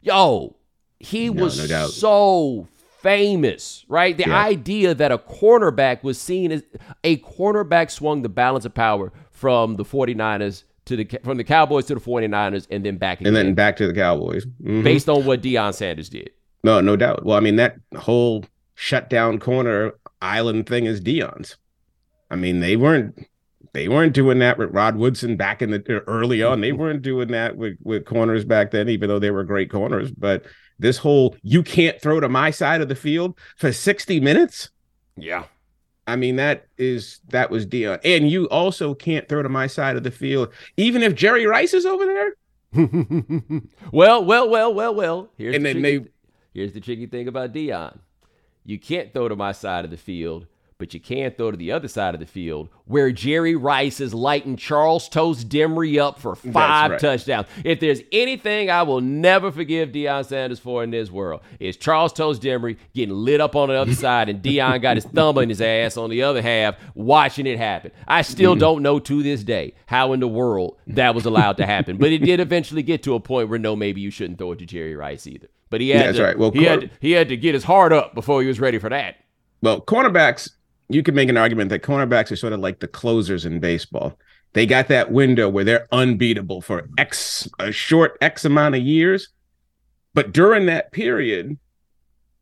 [0.00, 0.56] Yo,
[0.98, 2.68] he no, was no so
[3.04, 4.16] famous, right?
[4.16, 4.42] The yeah.
[4.42, 6.62] idea that a cornerback was seen as
[7.04, 11.84] a cornerback swung the balance of power from the 49ers to the from the Cowboys
[11.86, 13.28] to the 49ers and then back again.
[13.28, 14.46] And then back to the Cowboys.
[14.46, 14.82] Mm-hmm.
[14.82, 16.30] Based on what Deion Sanders did.
[16.62, 17.24] No, no doubt.
[17.24, 21.56] Well, I mean that whole shutdown corner island thing is Deion's.
[22.30, 23.28] I mean, they weren't
[23.74, 26.62] they weren't doing that with Rod Woodson back in the early on.
[26.62, 30.10] They weren't doing that with, with corners back then, even though they were great corners.
[30.10, 30.44] But
[30.78, 34.70] this whole you can't throw to my side of the field for 60 minutes.
[35.16, 35.44] Yeah.
[36.06, 37.96] I mean, that is that was Deion.
[37.96, 41.46] Uh, and you also can't throw to my side of the field, even if Jerry
[41.46, 42.36] Rice is over there.
[43.92, 45.30] well, well, well, well, well.
[45.38, 46.10] Here's and the then tricky, they
[46.52, 47.98] here's the tricky thing about Deion.
[48.64, 50.46] You can't throw to my side of the field
[50.78, 54.12] but you can't throw to the other side of the field where Jerry Rice is
[54.12, 57.00] lighting Charles Toast Dimry up for five right.
[57.00, 57.46] touchdowns.
[57.64, 62.12] If there's anything I will never forgive Deion Sanders for in this world, is Charles
[62.12, 65.48] Toast Dimry getting lit up on the other side and Deion got his thumb in
[65.48, 67.92] his ass on the other half watching it happen.
[68.08, 68.60] I still mm-hmm.
[68.60, 72.12] don't know to this day how in the world that was allowed to happen, but
[72.12, 74.66] it did eventually get to a point where no, maybe you shouldn't throw it to
[74.66, 75.48] Jerry Rice either.
[75.70, 76.38] But he had, yeah, to, right.
[76.38, 78.60] well, he, cor- had to, he had to get his heart up before he was
[78.60, 79.16] ready for that.
[79.60, 80.50] Well, cornerbacks
[80.88, 84.18] you could make an argument that cornerbacks are sort of like the closers in baseball.
[84.52, 89.28] They got that window where they're unbeatable for X a short X amount of years.
[90.14, 91.58] But during that period,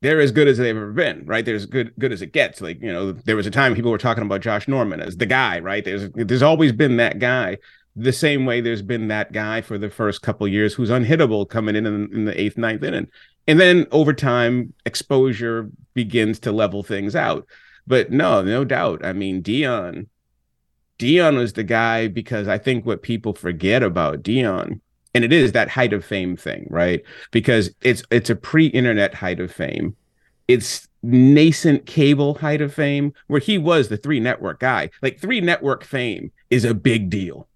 [0.03, 1.45] they're as good as they've ever been, right?
[1.45, 2.61] They're as good good as it gets.
[2.61, 5.27] Like, you know, there was a time people were talking about Josh Norman as the
[5.27, 5.85] guy, right?
[5.85, 7.59] There's there's always been that guy.
[7.95, 11.77] The same way there's been that guy for the first couple years who's unhittable coming
[11.77, 13.09] in, in in the eighth, ninth inning.
[13.47, 17.47] And then over time, exposure begins to level things out.
[17.87, 19.05] But no, no doubt.
[19.05, 20.07] I mean, Deion,
[20.99, 24.81] Deion was the guy because I think what people forget about Deion,
[25.15, 27.03] and it is that height of fame thing, right?
[27.31, 29.97] Because it's it's a pre-internet height of fame.
[30.49, 34.91] It's nascent cable height of fame where he was the three network guy.
[35.03, 37.49] Like three network fame is a big deal.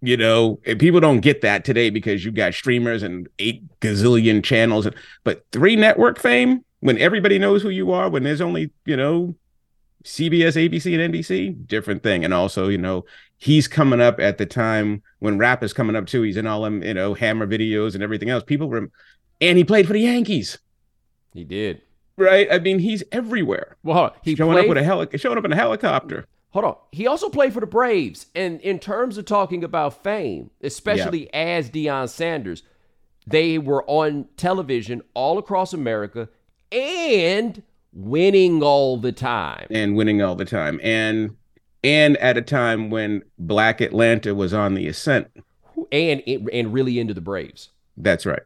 [0.00, 4.86] You know, people don't get that today because you got streamers and eight gazillion channels.
[5.24, 9.34] But three network fame, when everybody knows who you are, when there's only, you know,
[10.04, 12.24] CBS, ABC, and NBC, different thing.
[12.24, 13.04] And also, you know,
[13.36, 16.22] he's coming up at the time when rap is coming up too.
[16.22, 18.44] He's in all them, you know, hammer videos and everything else.
[18.44, 18.90] People were,
[19.40, 20.58] and he played for the Yankees.
[21.34, 21.82] He did.
[22.16, 22.48] Right.
[22.50, 23.76] I mean, he's everywhere.
[23.82, 26.26] Well, he showing played, up with a heli- showing up in a helicopter.
[26.50, 26.76] hold on.
[26.90, 28.26] He also played for the Braves.
[28.34, 31.30] And in terms of talking about fame, especially yep.
[31.32, 32.62] as Deion Sanders,
[33.26, 36.28] they were on television all across America
[36.72, 39.66] and winning all the time.
[39.70, 40.80] And winning all the time.
[40.82, 41.36] And
[41.84, 45.28] and at a time when Black Atlanta was on the ascent.
[45.92, 47.70] And and really into the Braves.
[47.96, 48.42] That's right.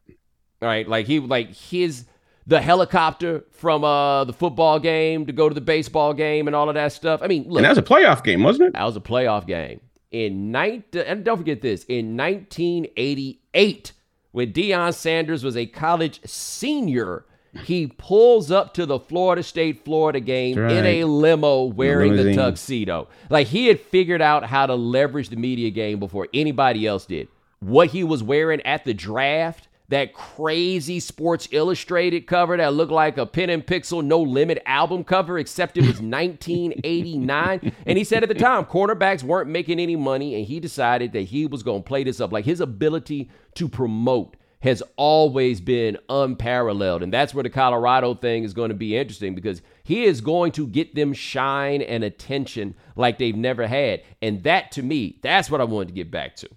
[0.60, 0.88] All right.
[0.88, 2.06] Like he like his
[2.46, 6.68] the helicopter from uh the football game to go to the baseball game and all
[6.68, 7.20] of that stuff.
[7.22, 8.72] I mean, look, and that was a playoff game, wasn't it?
[8.74, 9.80] That was a playoff game
[10.12, 10.84] in nine.
[10.92, 13.92] And don't forget this: in 1988,
[14.30, 17.24] when Deion Sanders was a college senior,
[17.64, 20.72] he pulls up to the Florida State Florida game right.
[20.72, 23.08] in a limo wearing the tuxedo.
[23.28, 27.28] Like he had figured out how to leverage the media game before anybody else did.
[27.60, 33.18] What he was wearing at the draft that crazy Sports Illustrated cover that looked like
[33.18, 37.72] a pen and pixel no limit album cover, except it was 1989.
[37.84, 41.24] and he said at the time, cornerbacks weren't making any money, and he decided that
[41.24, 42.32] he was going to play this up.
[42.32, 47.02] Like his ability to promote has always been unparalleled.
[47.02, 50.52] And that's where the Colorado thing is going to be interesting because he is going
[50.52, 54.02] to get them shine and attention like they've never had.
[54.22, 56.48] And that to me, that's what I wanted to get back to.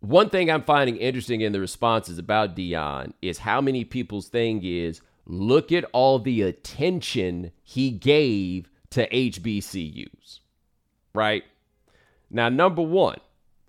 [0.00, 4.60] One thing I'm finding interesting in the responses about Deion is how many people's thing
[4.64, 10.40] is look at all the attention he gave to HBCUs.
[11.14, 11.44] Right?
[12.28, 13.18] Now, number one,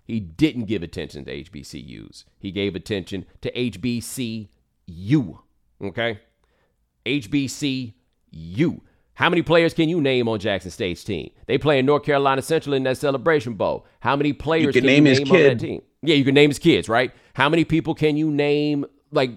[0.05, 2.25] he didn't give attention to HBCUs.
[2.39, 4.47] He gave attention to HBCU.
[5.83, 6.19] Okay?
[7.05, 8.81] HBCU.
[9.15, 11.31] How many players can you name on Jackson State's team?
[11.47, 13.85] They play in North Carolina Central in that Celebration Bowl.
[14.01, 15.81] How many players you can, can name, you name on that team?
[16.01, 17.11] Yeah, you can name his kids, right?
[17.33, 19.31] How many people can you name, like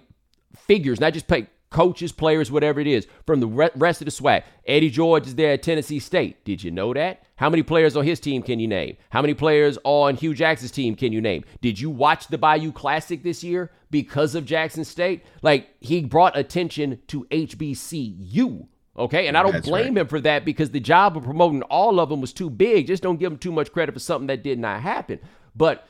[0.57, 4.45] figures, not just play, coaches, players, whatever it is, from the rest of the SWAC.
[4.67, 6.45] Eddie George is there at Tennessee State.
[6.45, 7.25] Did you know that?
[7.37, 8.97] How many players on his team can you name?
[9.11, 11.45] How many players on Hue Jackson's team can you name?
[11.61, 15.25] Did you watch the Bayou Classic this year because of Jackson State?
[15.43, 18.67] Like, he brought attention to HBCU.
[18.97, 20.01] Okay, and I don't That's blame right.
[20.01, 22.89] him for that because the job of promoting all of them was too big.
[22.89, 25.21] Just don't give him too much credit for something that did not happen.
[25.55, 25.87] But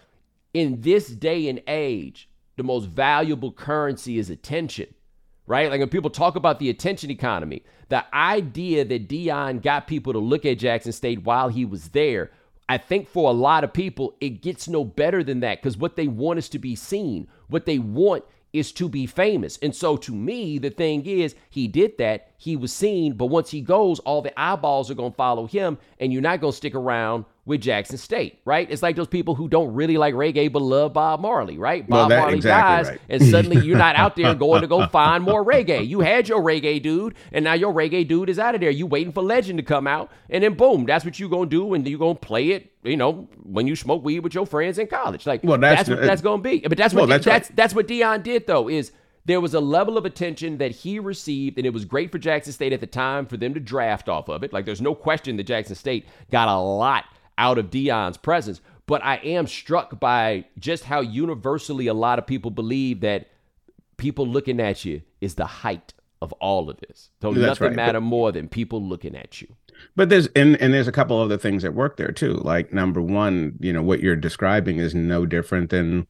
[0.53, 4.89] in this day and age, the most valuable currency is attention,
[5.49, 5.71] right?
[5.71, 10.19] Like when people talk about the attention economy, the idea that Deion got people to
[10.19, 12.31] look at Jackson State while he was there,
[12.69, 15.97] I think for a lot of people, it gets no better than that because what
[15.97, 17.27] they want is to be seen.
[17.49, 19.59] What they want is to be famous.
[19.63, 22.31] And so to me, the thing is, he did that.
[22.37, 25.79] He was seen, but once he goes, all the eyeballs are going to follow him,
[25.99, 28.71] and you're not going to stick around with Jackson State, right?
[28.71, 31.89] It's like those people who don't really like reggae but love Bob Marley, right?
[31.89, 33.01] Bob well, Marley exactly dies, right.
[33.09, 35.89] and suddenly you're not out there going to go find more reggae.
[35.89, 38.71] You had your reggae dude, and now your reggae dude is out of there.
[38.71, 41.73] You waiting for Legend to come out, and then boom, that's what you're gonna do,
[41.73, 42.71] and you're gonna play it.
[42.83, 45.89] You know, when you smoke weed with your friends in college, like well, that's, that's
[45.89, 46.61] what that's gonna be.
[46.61, 47.57] But that's what well, that's, that's, right.
[47.57, 48.93] that's what Deion did though is
[49.25, 52.53] there was a level of attention that he received, and it was great for Jackson
[52.53, 54.55] State at the time for them to draft off of it.
[54.55, 57.05] Like, there's no question that Jackson State got a lot
[57.39, 58.61] out of Deion's presence.
[58.87, 63.29] But I am struck by just how universally a lot of people believe that
[63.97, 67.11] people looking at you is the height of all of this.
[67.21, 67.77] So That's nothing right.
[67.77, 69.49] matter but, more than people looking at you.
[69.95, 72.35] But there's and and there's a couple other things that work there too.
[72.35, 76.07] Like number one, you know what you're describing is no different than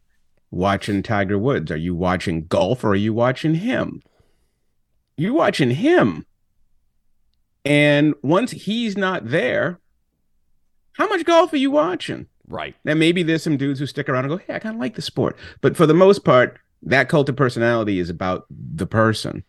[0.50, 1.70] watching Tiger Woods.
[1.70, 4.02] Are you watching golf or are you watching him?
[5.16, 6.24] You're watching him.
[7.64, 9.80] And once he's not there,
[10.98, 12.26] how much golf are you watching?
[12.48, 12.74] Right.
[12.84, 14.96] Now maybe there's some dudes who stick around and go, "Hey, I kind of like
[14.96, 19.44] the sport," but for the most part, that cult of personality is about the person.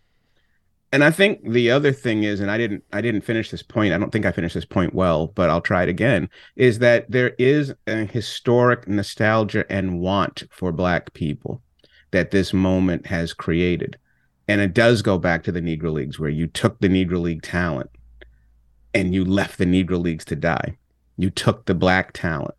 [0.92, 3.94] And I think the other thing is, and I didn't, I didn't finish this point.
[3.94, 6.30] I don't think I finished this point well, but I'll try it again.
[6.56, 11.62] Is that there is a historic nostalgia and want for Black people
[12.12, 13.98] that this moment has created,
[14.48, 17.44] and it does go back to the Negro Leagues, where you took the Negro League
[17.44, 17.90] talent
[18.94, 20.76] and you left the Negro Leagues to die
[21.20, 22.56] you took the black talent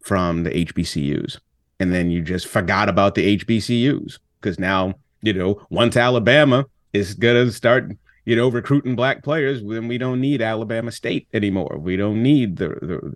[0.00, 1.38] from the HBCUs
[1.78, 7.12] and then you just forgot about the HBCUs because now, you know, once Alabama is
[7.12, 7.92] going to start,
[8.24, 11.76] you know, recruiting black players, then we don't need Alabama State anymore.
[11.78, 12.68] We don't need the,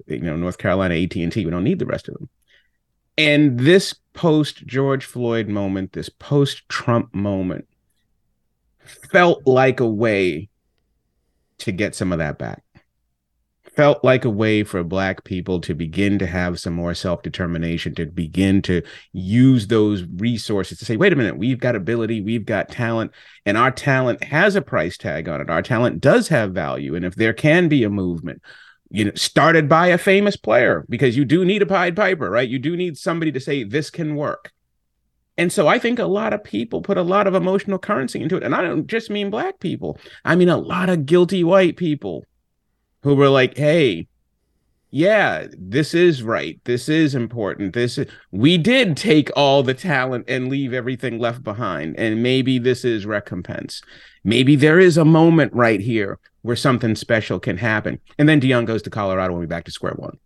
[0.06, 1.32] the you know, North Carolina AT&T.
[1.34, 2.28] We don't need the rest of them.
[3.16, 7.66] And this post George Floyd moment, this post Trump moment
[9.10, 10.50] felt like a way
[11.58, 12.62] to get some of that back
[13.78, 18.06] felt like a way for black people to begin to have some more self-determination to
[18.06, 22.68] begin to use those resources to say wait a minute we've got ability we've got
[22.68, 23.12] talent
[23.46, 27.04] and our talent has a price tag on it our talent does have value and
[27.04, 28.42] if there can be a movement
[28.90, 32.48] you know started by a famous player because you do need a pied piper right
[32.48, 34.52] you do need somebody to say this can work
[35.36, 38.36] and so I think a lot of people put a lot of emotional currency into
[38.36, 38.42] it.
[38.42, 39.96] And I don't just mean black people.
[40.24, 42.24] I mean a lot of guilty white people
[43.08, 44.06] who were like, hey,
[44.90, 46.60] yeah, this is right.
[46.64, 47.72] This is important.
[47.72, 51.98] This is, we did take all the talent and leave everything left behind.
[51.98, 53.80] And maybe this is recompense.
[54.24, 57.98] Maybe there is a moment right here where something special can happen.
[58.18, 60.18] And then Deion goes to Colorado and we're back to square one.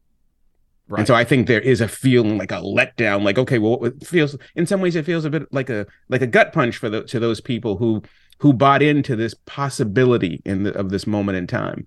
[0.88, 0.98] Right.
[0.98, 4.04] And so I think there is a feeling like a letdown, like okay, well, it
[4.04, 6.90] feels in some ways it feels a bit like a like a gut punch for
[6.90, 8.02] the to those people who
[8.38, 11.86] who bought into this possibility in the, of this moment in time.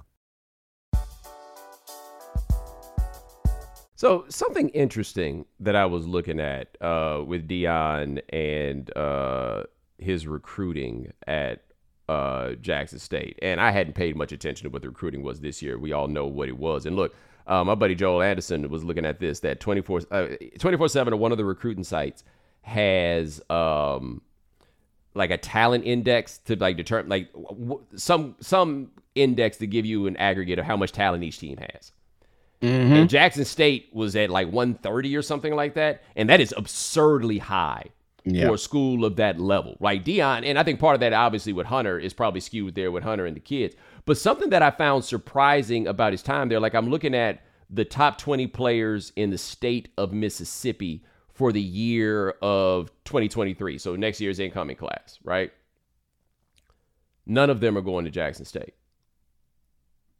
[4.01, 9.65] So something interesting that I was looking at uh, with Deion and uh,
[9.99, 11.61] his recruiting at
[12.09, 15.61] uh, Jackson State, and I hadn't paid much attention to what the recruiting was this
[15.61, 15.77] year.
[15.77, 17.13] We all know what it was, and look,
[17.45, 21.17] uh, my buddy Joel Anderson was looking at this that 24 uh, 24 7 or
[21.17, 22.23] one of the recruiting sites
[22.63, 24.23] has um,
[25.13, 30.07] like a talent index to like determine like w- some some index to give you
[30.07, 31.91] an aggregate of how much talent each team has.
[32.61, 32.93] Mm-hmm.
[32.93, 36.03] And Jackson State was at like 130 or something like that.
[36.15, 37.85] And that is absurdly high
[38.23, 38.47] yeah.
[38.47, 40.03] for a school of that level, right?
[40.03, 43.03] Deion, and I think part of that obviously with Hunter is probably skewed there with
[43.03, 43.75] Hunter and the kids.
[44.05, 47.85] But something that I found surprising about his time there, like I'm looking at the
[47.85, 51.03] top 20 players in the state of Mississippi
[51.33, 53.77] for the year of 2023.
[53.77, 55.51] So next year's incoming class, right?
[57.25, 58.73] None of them are going to Jackson State.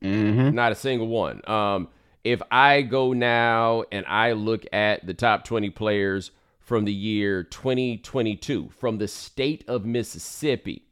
[0.01, 0.55] Mm-hmm.
[0.55, 1.41] Not a single one.
[1.47, 1.89] Um,
[2.24, 7.43] if I go now and I look at the top 20 players from the year
[7.43, 10.86] 2022 from the state of Mississippi,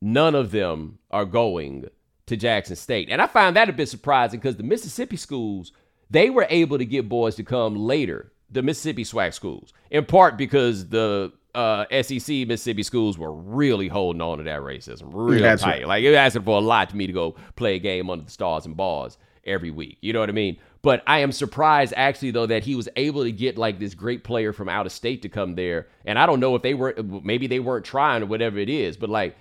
[0.00, 1.86] none of them are going
[2.26, 3.08] to Jackson State.
[3.10, 5.72] And I find that a bit surprising because the Mississippi schools,
[6.10, 10.38] they were able to get boys to come later, the Mississippi SWAC schools, in part
[10.38, 15.62] because the uh, SEC Mississippi schools were really holding on to that racism, real That's
[15.62, 15.80] tight.
[15.80, 15.88] Right.
[15.88, 18.24] Like it was asking for a lot to me to go play a game under
[18.24, 19.98] the stars and bars every week.
[20.00, 20.58] You know what I mean?
[20.82, 24.24] But I am surprised actually though that he was able to get like this great
[24.24, 25.88] player from out of state to come there.
[26.04, 28.96] And I don't know if they were maybe they weren't trying or whatever it is,
[28.96, 29.36] but like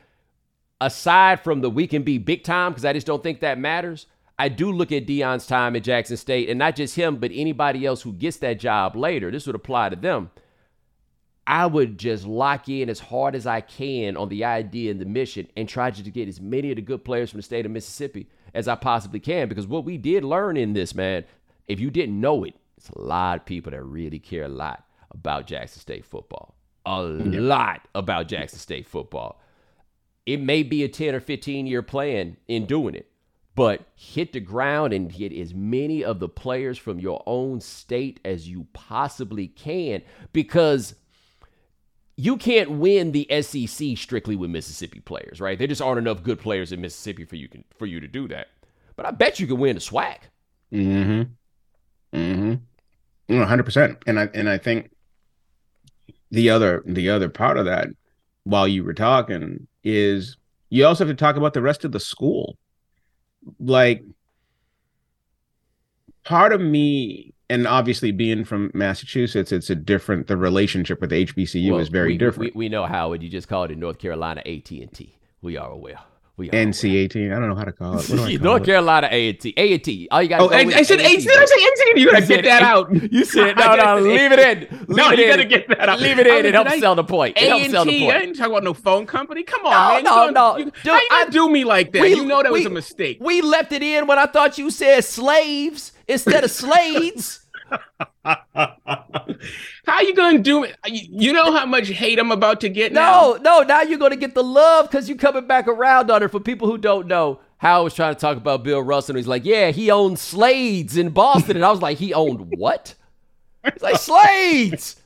[0.79, 4.05] aside from the we can be big time because I just don't think that matters.
[4.37, 7.85] I do look at Deion's time at Jackson State, and not just him, but anybody
[7.85, 9.29] else who gets that job later.
[9.29, 10.31] This would apply to them.
[11.45, 15.05] I would just lock in as hard as I can on the idea and the
[15.05, 17.71] mission and try to get as many of the good players from the state of
[17.71, 19.49] Mississippi as I possibly can.
[19.49, 21.25] Because what we did learn in this, man,
[21.67, 24.83] if you didn't know it, it's a lot of people that really care a lot
[25.11, 26.55] about Jackson State football.
[26.85, 29.41] A lot about Jackson State football.
[30.25, 33.09] It may be a 10 or 15 year plan in doing it,
[33.55, 38.19] but hit the ground and get as many of the players from your own state
[38.25, 40.01] as you possibly can
[40.31, 40.95] because
[42.15, 45.57] you can't win the SEC strictly with Mississippi players, right?
[45.57, 48.27] There just aren't enough good players in Mississippi for you can for you to do
[48.27, 48.47] that.
[48.95, 50.17] But I bet you can win the SWAC.
[50.71, 52.17] Mm-hmm.
[52.17, 53.37] Mm-hmm.
[53.37, 53.97] One hundred percent.
[54.05, 54.91] And I and I think
[56.29, 57.87] the other the other part of that,
[58.43, 60.37] while you were talking, is
[60.69, 62.57] you also have to talk about the rest of the school.
[63.59, 64.03] Like
[66.23, 70.27] part of me and obviously being from Massachusetts, it's a different.
[70.27, 72.55] The relationship with HBCU well, is very we, different.
[72.55, 73.21] We, we know Howard.
[73.21, 75.17] You just called it North Carolina AT and T.
[75.41, 75.99] We are aware.
[76.35, 77.31] We NC eighteen.
[77.31, 78.09] I don't know how to call it.
[78.09, 78.65] What do I call North?
[78.65, 79.53] Carolina A and T.
[79.55, 80.07] A and T.
[80.09, 80.41] All you got.
[80.41, 81.27] Oh, I, I said eighteen.
[81.27, 81.97] Did I say eighteen?
[81.97, 83.11] You gotta You get that out.
[83.13, 83.99] You said no, no.
[83.99, 84.79] Leave it in.
[84.87, 85.29] Leave No, it you in.
[85.29, 85.99] gotta get that out.
[85.99, 86.45] Leave it I in.
[86.47, 87.37] It helps sell the point.
[87.37, 89.43] It helps sell the A&T, I ain't talking about no phone company.
[89.43, 90.33] Come on, No, man.
[90.33, 90.63] No, no.
[90.63, 92.01] Dude, how you I- do me like that?
[92.01, 93.19] We- you know that was a mistake.
[93.21, 97.39] We left it in when I thought you said slaves instead of slades.
[99.85, 100.75] how you gonna do it?
[100.85, 103.33] You, know how much hate I'm about to get now?
[103.33, 103.63] No, no.
[103.63, 106.31] Now you're gonna get the love because you coming back around on it.
[106.31, 109.13] For people who don't know, Howard was trying to talk about Bill Russell.
[109.13, 112.53] And he's like, "Yeah, he owned Slades in Boston," and I was like, "He owned
[112.57, 112.95] what?"
[113.63, 114.97] He's like, "Slades."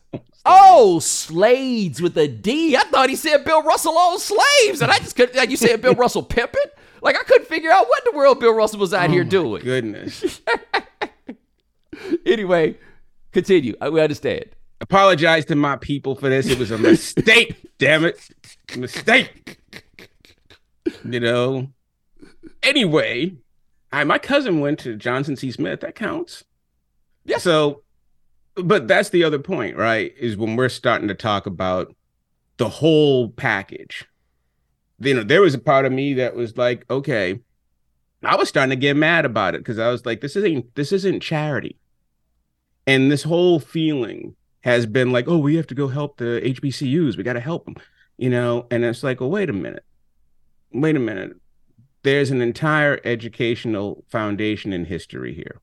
[0.50, 2.76] Oh, Slades with a D.
[2.78, 5.36] I thought he said Bill Russell owned slaves, and I just couldn't.
[5.36, 6.62] Like you said, Bill Russell pimping.
[7.02, 9.30] Like I couldn't figure out what in the world Bill Russell was out here oh
[9.30, 9.64] doing.
[9.64, 10.42] Goodness.
[12.26, 12.78] Anyway,
[13.32, 13.76] continue.
[13.82, 14.46] We understand.
[14.82, 16.48] Apologize to my people for this.
[16.48, 17.56] It was a mistake.
[17.78, 18.20] damn it,
[18.76, 19.60] mistake.
[21.04, 21.70] You know.
[22.62, 23.36] Anyway,
[23.92, 25.52] I my cousin went to Johnson C.
[25.52, 25.82] Smith.
[25.82, 26.44] That counts.
[27.26, 27.40] Yeah.
[27.40, 27.82] So,
[28.56, 30.14] but that's the other point, right?
[30.18, 31.96] Is when we're starting to talk about
[32.58, 34.06] the whole package.
[35.00, 37.40] You know, there was a part of me that was like, okay,
[38.24, 40.92] I was starting to get mad about it because I was like, this isn't this
[40.92, 41.78] isn't charity.
[42.88, 47.18] And this whole feeling has been like, oh, we have to go help the HBCUs.
[47.18, 47.76] We got to help them,
[48.18, 48.66] you know.
[48.72, 49.86] And it's like, well, wait a minute,
[50.72, 51.36] wait a minute.
[52.04, 55.60] There's an entire educational foundation in history here,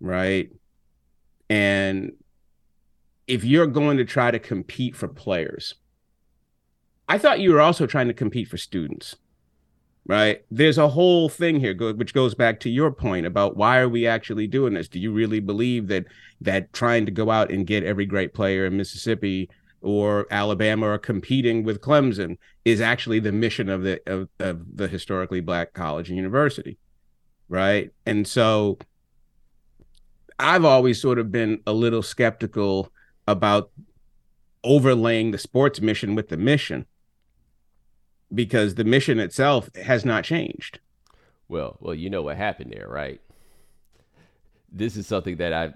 [0.00, 0.50] right?
[1.48, 2.12] And
[3.26, 5.74] if you're going to try to compete for players,
[7.08, 9.16] I thought you were also trying to compete for students
[10.06, 10.44] right?
[10.50, 14.06] There's a whole thing here which goes back to your point about why are we
[14.06, 14.88] actually doing this?
[14.88, 16.06] Do you really believe that
[16.40, 19.50] that trying to go out and get every great player in mississippi
[19.82, 24.88] or alabama or competing with clemson is actually the mission of the of, of the
[24.88, 26.78] historically black college and university
[27.48, 27.90] right?
[28.06, 28.78] And so
[30.38, 32.92] i've always sort of been a little skeptical
[33.26, 33.70] about
[34.62, 36.84] overlaying the sports mission with the mission
[38.34, 40.80] because the mission itself has not changed.
[41.48, 43.20] Well, well, you know what happened there, right?
[44.70, 45.74] This is something that I've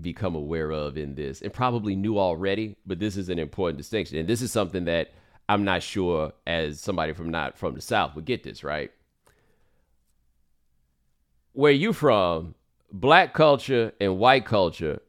[0.00, 4.18] become aware of in this and probably knew already, but this is an important distinction.
[4.18, 5.12] And this is something that
[5.48, 8.90] I'm not sure as somebody from not from the South would get this, right?
[11.52, 12.54] Where you from,
[12.92, 15.00] black culture and white culture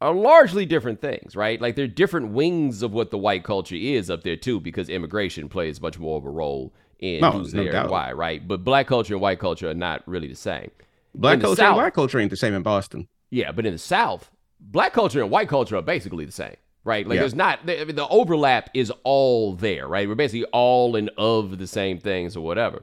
[0.00, 1.60] are largely different things, right?
[1.60, 5.48] Like they're different wings of what the white culture is up there too, because immigration
[5.48, 7.82] plays much more of a role in No, who's no there doubt.
[7.84, 8.46] and why, right?
[8.46, 10.70] But black culture and white culture are not really the same.
[11.14, 13.08] Black In culture South- and white culture ain't the same in Boston.
[13.30, 14.30] Yeah, but in the South,
[14.60, 17.06] black culture and white culture are basically the same, right?
[17.06, 17.20] Like Yeah.
[17.22, 20.06] there's not the, the overlap is all there, right?
[20.06, 22.82] We're basically all in of the same things or whatever.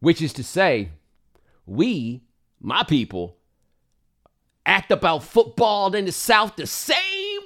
[0.00, 0.90] Which is to say,
[1.64, 2.22] we,
[2.60, 3.36] my people,
[4.66, 6.96] act about football in the South the same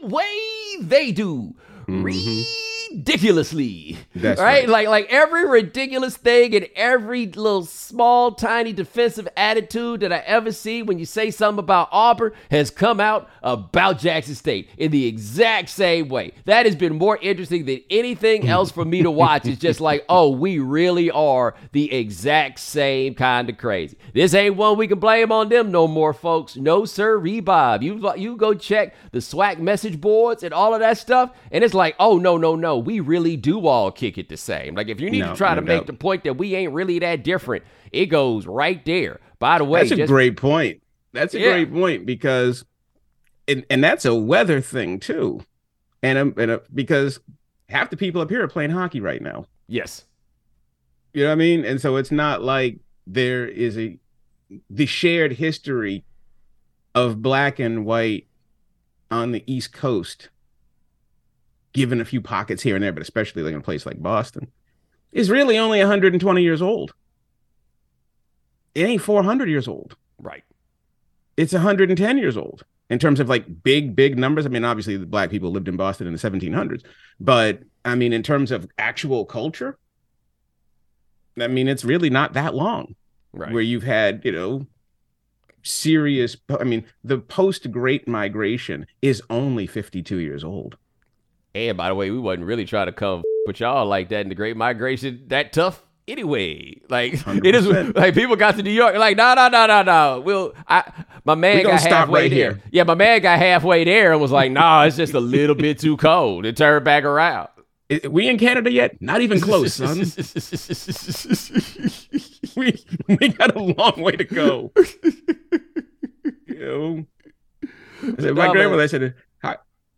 [0.02, 0.38] way
[0.80, 1.54] they do.
[1.86, 2.69] Mm-hmm.
[2.90, 3.98] Ridiculously.
[4.14, 4.66] That's right?
[4.66, 4.68] right.
[4.68, 10.52] Like like every ridiculous thing and every little small tiny defensive attitude that I ever
[10.52, 15.06] see when you say something about Auburn has come out about Jackson State in the
[15.06, 16.32] exact same way.
[16.46, 19.46] That has been more interesting than anything else for me to watch.
[19.46, 23.96] It's just like, oh, we really are the exact same kind of crazy.
[24.12, 26.56] This ain't one we can blame on them no more, folks.
[26.56, 27.82] No sir, Bob.
[27.82, 31.74] You you go check the SWAC message boards and all of that stuff, and it's
[31.74, 34.74] like, oh no, no, no, we really do all kick it the same.
[34.74, 36.72] Like if you need No, to try no to make the point that we ain't
[36.72, 39.20] really that different, it goes right there.
[39.38, 40.82] By the way, That's a just- great point.
[41.12, 41.50] That's a Yeah.
[41.52, 42.64] great point because,
[43.48, 45.40] and, and that's a weather thing too,
[46.02, 47.18] and um, and uh, because
[47.68, 49.46] half the people up here are playing hockey right now.
[49.68, 50.04] yes,
[51.14, 51.64] You know what I mean?
[51.64, 53.98] And so it's not like there is a
[54.68, 56.04] the shared history
[56.94, 58.26] of black and white
[59.10, 60.28] on the East Coast,
[61.72, 64.48] given a few pockets here and there, but especially like in a place like Boston,
[65.12, 66.94] is really only 120 years old.
[68.74, 69.96] It ain't 400 years old.
[70.18, 70.44] right.
[71.36, 74.44] It's 110 years old in terms of like big, big numbers.
[74.44, 76.82] I mean, obviously, the black people lived in Boston in the 1700s,
[77.18, 79.78] but I mean, in terms of actual culture,
[81.40, 82.94] I mean, it's really not that long
[83.32, 83.52] Right.
[83.52, 84.66] where you've had, you know,
[85.62, 86.36] serious.
[86.58, 90.76] I mean, the post Great Migration is only 52 years old.
[91.54, 94.28] And by the way, we wasn't really trying to come with y'all like that in
[94.28, 96.80] the Great Migration that tough anyway.
[96.88, 97.96] Like it is 100%.
[97.96, 100.20] like people got to New York like no no no no no.
[100.20, 100.90] We'll I
[101.24, 102.52] my man We got stop halfway right there.
[102.54, 102.62] here.
[102.70, 105.78] Yeah, my man got halfway there and was like, nah, it's just a little bit
[105.78, 106.46] too cold.
[106.46, 107.48] And turned back around.
[108.08, 109.02] We in Canada yet?
[109.02, 109.98] Not even close, son.
[112.56, 114.70] we we got a long way to go.
[116.46, 117.06] you know,
[117.64, 118.86] I said, my No, grandmother.
[118.88, 119.12] said, "How-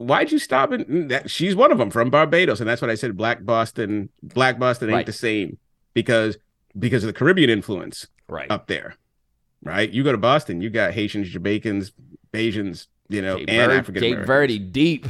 [0.02, 2.90] "Why'd you stop?" And mm, that she's one of them from Barbados, and that's what
[2.90, 3.16] I said.
[3.16, 5.06] Black Boston, Black Boston ain't Right.
[5.06, 5.58] the same
[5.94, 6.36] because
[6.78, 8.50] because of the Caribbean influence right.
[8.50, 8.96] up there,
[9.62, 9.90] right?
[9.90, 11.92] You go to Boston, you got Haitians, Jamaicans,
[12.34, 15.06] Asians, you know, Cape and African Cape Verde deep.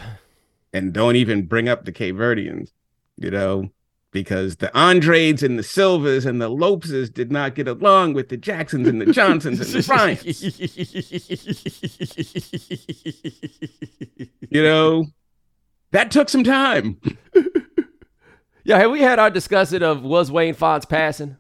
[0.73, 2.71] and don't even bring up the Cape Verdeans,
[3.17, 3.71] you know,
[4.13, 8.37] because the Andrades and the Silvas and the Lopeses did not get along with the
[8.37, 10.43] Jacksons and the Johnsons and the Bryants.
[14.51, 15.07] You know,
[15.93, 17.01] that took some time.
[18.65, 21.39] yeah, have we had our discussion of was Wayne Fontes passing?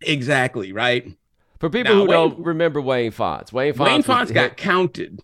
[0.00, 1.06] Exactly, right?
[1.60, 5.20] For people Nah, who don't remember Wayne Fontes, Wayne Fontes, Wayne Fontes got counted.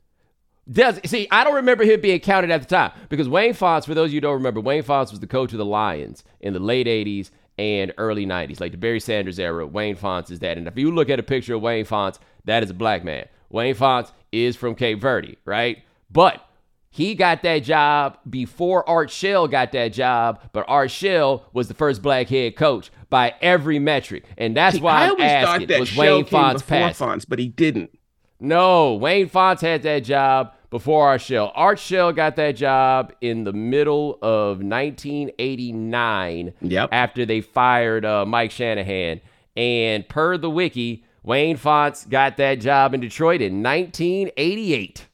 [0.71, 1.27] Does see?
[1.31, 4.13] I don't remember him being counted at the time because Wayne Fontes, for those of
[4.13, 6.87] you who don't remember, Wayne Fontes was the coach of the Lions in the late
[6.87, 9.67] '80s and early '90s, like the Barry Sanders era.
[9.67, 12.63] Wayne Fontes is that, and if you look at a picture of Wayne Fontes, that
[12.63, 13.27] is a black man.
[13.49, 15.83] Wayne Fontes is from Cape Verde, right?
[16.11, 16.45] But
[16.91, 21.75] he got that job before Art Shell got that job, but Art Shell was the
[21.75, 25.69] first black head coach by every metric, and that's See, why I I'm always thought
[25.69, 27.07] that was Shell Wayne came Fontes before passing?
[27.07, 27.99] Fontes, but he didn't.
[28.41, 31.53] No, Wayne Fontes had that job before Art Shell.
[31.55, 36.89] Art Shell got that job in the middle of 1989 Yep.
[36.93, 39.21] after they fired uh, Mike Shanahan.
[39.57, 45.07] And per the wiki, Wayne Fontes got that job in Detroit in 1988.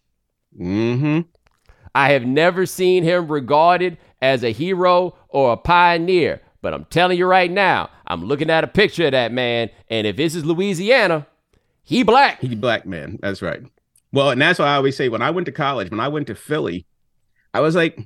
[0.60, 1.20] Mm-hmm.
[1.94, 7.18] I have never seen him regarded as a hero or a pioneer, but I'm telling
[7.18, 10.44] you right now, I'm looking at a picture of that man, and if this is
[10.44, 11.26] Louisiana,
[11.82, 12.40] he black.
[12.40, 13.18] He black man.
[13.22, 13.62] That's right.
[14.14, 16.28] Well, and that's why I always say when I went to college, when I went
[16.28, 16.86] to Philly,
[17.52, 17.98] I was like,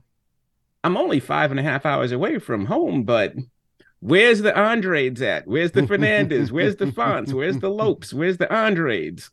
[0.83, 3.35] I'm only five and a half hours away from home, but
[4.01, 5.47] where's the Andrades at?
[5.47, 6.51] Where's the Fernandez?
[6.51, 7.35] Where's the Fontes?
[7.35, 8.15] Where's the Lopes?
[8.15, 9.31] Where's the Andrades?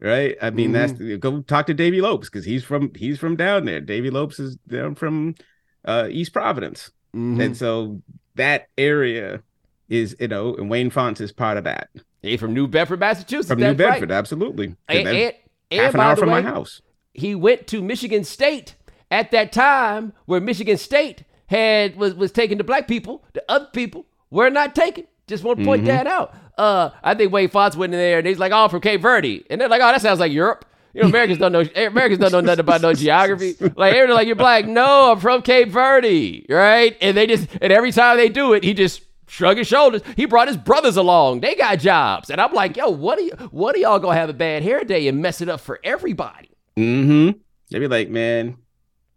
[0.00, 0.36] Right?
[0.40, 3.80] I mean, that's go talk to Davey Lopes because he's from he's from down there.
[3.80, 5.34] Davey Lopes is down from
[5.84, 7.42] uh, East Providence, Mhm.
[7.42, 8.02] and so
[8.36, 9.42] that area
[9.88, 11.88] is you know, and Wayne Fontes is part of that
[12.22, 13.48] He from New Bedford, Massachusetts.
[13.48, 13.90] from New that's right.
[13.94, 14.76] Bedford, absolutely.
[14.88, 15.32] And, and,
[15.78, 16.82] and half an hour from way, my house.
[17.12, 18.74] he went to Michigan State
[19.10, 23.68] at that time where Michigan State had was, was taking the black people, the other
[23.72, 25.04] people were not taken.
[25.26, 25.88] Just want to point Mm-hmm.
[25.88, 26.34] that out.
[26.58, 29.44] Uh, I think Wayne Fontes went in there and he's like, "Oh, from Cape Verde,"
[29.50, 31.60] and they're like, "Oh, that sounds like Europe." You know, Americans don't know.
[31.76, 33.56] Americans don't know nothing about no geography.
[33.76, 36.96] Like they're like, "You're black." No, I'm from Cape Verde, right?
[37.00, 40.02] And they just and every time they do it, he just shrug his shoulders.
[40.16, 41.40] He brought his brothers along.
[41.40, 43.32] They got jobs, and I'm like, "Yo, what are you?
[43.50, 46.50] What are y'all gonna have a bad hair day and mess it up for everybody?"
[46.76, 47.38] Mm-hmm.
[47.70, 48.56] They'd be like, man,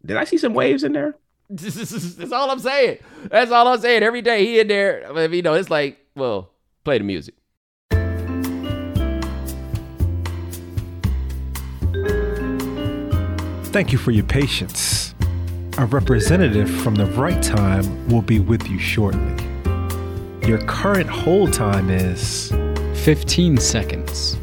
[0.05, 1.15] did I see some waves in there?
[1.49, 2.99] That's all I'm saying.
[3.29, 4.03] That's all I'm saying.
[4.03, 6.51] Every day he in there, I mean, you know, it's like, well,
[6.83, 7.35] play the music.
[13.71, 15.13] Thank you for your patience.
[15.77, 19.46] A representative from the right time will be with you shortly.
[20.47, 22.53] Your current hold time is
[23.03, 24.37] 15 seconds.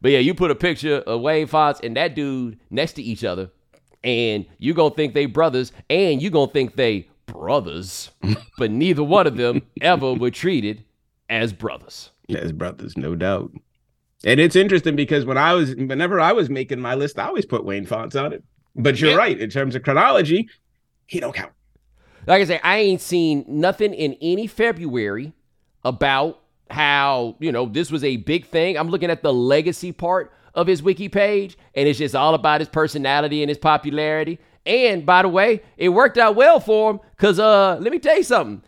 [0.00, 3.24] But yeah, you put a picture of Wayne Fontes and that dude next to each
[3.24, 3.50] other,
[4.02, 8.10] and you gonna think they brothers, and you gonna think they brothers,
[8.58, 10.84] but neither one of them ever were treated
[11.28, 12.10] as brothers.
[12.34, 13.52] As brothers, no doubt.
[14.24, 17.44] And it's interesting because when I was, whenever I was making my list, I always
[17.46, 18.42] put Wayne Fontes on it.
[18.76, 19.16] But you're Yeah.
[19.16, 20.48] right in terms of chronology,
[21.06, 21.52] he don't count.
[22.26, 25.34] Like I say, I ain't seen nothing in any February
[25.84, 28.78] about how, you know, this was a big thing.
[28.78, 32.60] I'm looking at the legacy part of his wiki page, and it's just all about
[32.60, 34.38] his personality and his popularity.
[34.66, 38.16] And by the way, it worked out well for him because uh let me tell
[38.16, 38.62] you something.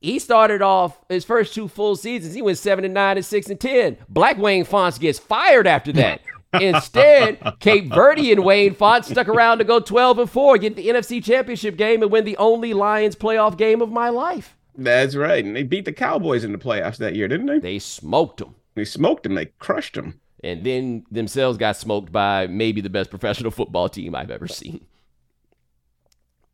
[0.00, 2.34] He started off his first two full seasons.
[2.34, 3.96] He went seven and nine and six and ten.
[4.08, 6.20] Black Wayne Fontes gets fired after that.
[6.60, 10.86] Instead, Cape Verde and Wayne Fontes stuck around to go 12 and 4, get the
[10.86, 14.56] NFC Championship game, and win the only Lions playoff game of my life.
[14.76, 15.44] That's right.
[15.44, 17.58] And they beat the Cowboys in the playoffs that year, didn't they?
[17.58, 18.54] They smoked them.
[18.74, 19.34] They smoked them.
[19.34, 20.20] They crushed them.
[20.44, 24.86] And then themselves got smoked by maybe the best professional football team I've ever seen.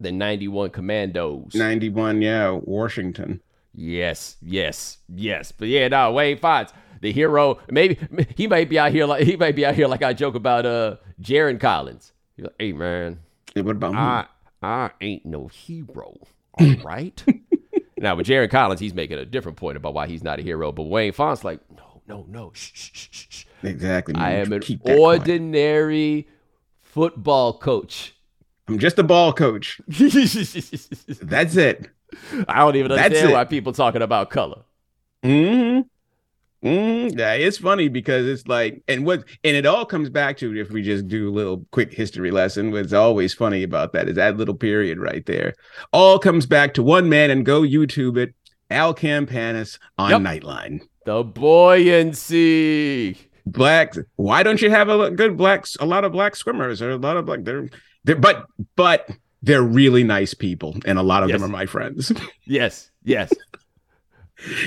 [0.02, 1.54] The 91 Commanders.
[1.54, 3.40] 91, yeah, Washington.
[3.74, 5.52] Yes, yes, yes.
[5.52, 7.58] But yeah, no, Wayne Fontes, the hero.
[7.70, 7.98] Maybe
[8.36, 10.66] he might be out here like he might be out here like I joke about
[10.66, 12.12] uh Jason Collins.
[12.36, 13.20] He's like, hey man,
[13.54, 14.26] Hey, what about I
[14.62, 16.18] I ain't no hero.
[16.54, 17.24] All right.
[17.96, 20.70] now with Jason Collins, he's making a different point about why he's not a hero.
[20.72, 22.50] But Wayne Fontes like, no, no, no.
[22.54, 23.44] Shh, shh, shh, shh.
[23.62, 24.14] Exactly.
[24.16, 25.20] I am an Keep that quiet.
[25.20, 26.28] ordinary
[26.82, 28.14] football coach.
[28.72, 29.80] I'm just a ball coach.
[29.88, 31.90] That's it.
[32.48, 34.62] I don't even understand why people talking about color.
[35.22, 35.80] hmm
[36.62, 40.56] hmm Yeah, it's funny because it's like, and what, and it all comes back to
[40.58, 42.70] if we just do a little quick history lesson.
[42.70, 45.54] What's always funny about that is that little period right there.
[45.92, 48.34] All comes back to one man and go YouTube it.
[48.70, 50.20] Al Campanis on Yep.
[50.22, 50.80] Nightline.
[51.04, 53.18] The buoyancy.
[53.44, 53.98] Blacks.
[54.16, 55.76] Why don't you have a good blacks?
[55.80, 57.40] A lot of black swimmers or a lot of black.
[57.42, 57.68] They're,
[58.04, 58.46] they're, but,
[58.76, 59.08] but
[59.42, 61.40] they're really nice people, and a lot of Yes.
[61.40, 62.12] them are my friends.
[62.44, 63.32] Yes, yes.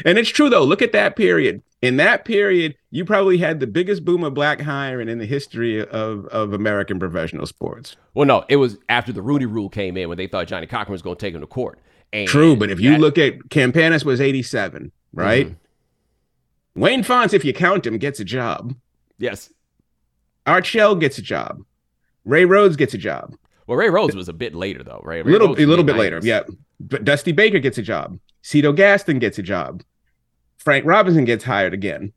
[0.06, 0.64] And it's true though.
[0.64, 1.62] Look at that period.
[1.82, 5.86] In that period, you probably had the biggest boom of black hiring in the history
[5.86, 7.96] of, of American professional sports.
[8.14, 10.94] Well, no, it was after the Rooney Rule came in when they thought Johnnie Cochran
[10.94, 11.78] was going to take him to court.
[12.14, 15.48] And True, but if you that- look at Campanis was 87, right?
[15.48, 16.80] Mm-hmm.
[16.82, 18.74] Wayne Fontes, if you count him, gets a job.
[19.18, 19.52] yes,
[20.48, 21.60] Art Shell gets a job.
[22.26, 23.36] Ray Rhodes gets a job.
[23.68, 25.22] well, Ray Rhodes was a bit later though, right?
[25.22, 26.26] A Ray little, Rhodes a little bit mid-nineties.
[26.28, 26.56] later, yeah.
[26.80, 28.20] But Dusty Baker gets a job.
[28.42, 29.84] Cito Gaston gets a job.
[30.58, 32.12] Frank Robinson gets hired again,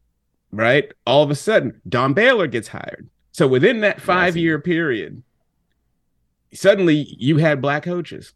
[0.50, 0.92] right?
[1.06, 3.08] All of a sudden, Don Baylor gets hired.
[3.32, 5.22] So within that five year period,
[6.52, 8.32] suddenly you had black coaches.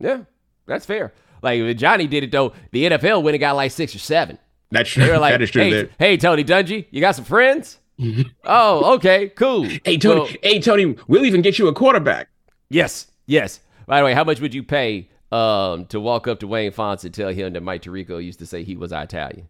[0.00, 0.22] Yeah,
[0.66, 1.12] that's fair.
[1.42, 4.38] Like Johnny did it though, the NFL went and got like six or seven.
[4.70, 5.04] That's true.
[5.04, 5.62] They were like, that is true.
[5.62, 7.78] hey, hey, Tony Dungy, you got some friends?
[8.44, 9.64] oh, okay, cool.
[9.84, 12.28] Hey Tony, Well, hey Tony, we'll even get you a quarterback.
[12.70, 13.60] yes, yes.
[13.86, 17.04] By the way, how much would you pay um, to walk up to Wayne Fontes
[17.04, 19.48] and tell him that Mike Tirico used to say he was Italian?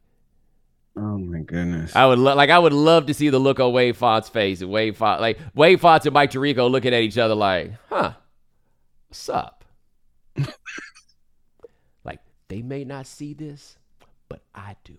[0.97, 1.95] Oh my goodness.
[1.95, 4.61] I would lo- like I would love to see the look on Wayne Fontes' face
[4.61, 8.13] and Wayne Font like Wayne Fontes and Mike Tirico looking at each other like, huh,
[9.09, 9.65] what's up?
[12.05, 13.77] like they may not see this,
[14.29, 14.97] but I do.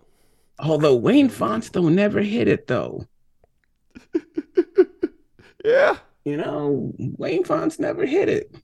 [0.59, 3.05] Although Wayne Fontes don't never hit it though.
[5.65, 5.97] Yeah.
[6.23, 8.55] You know, Wayne Fontes never hit it.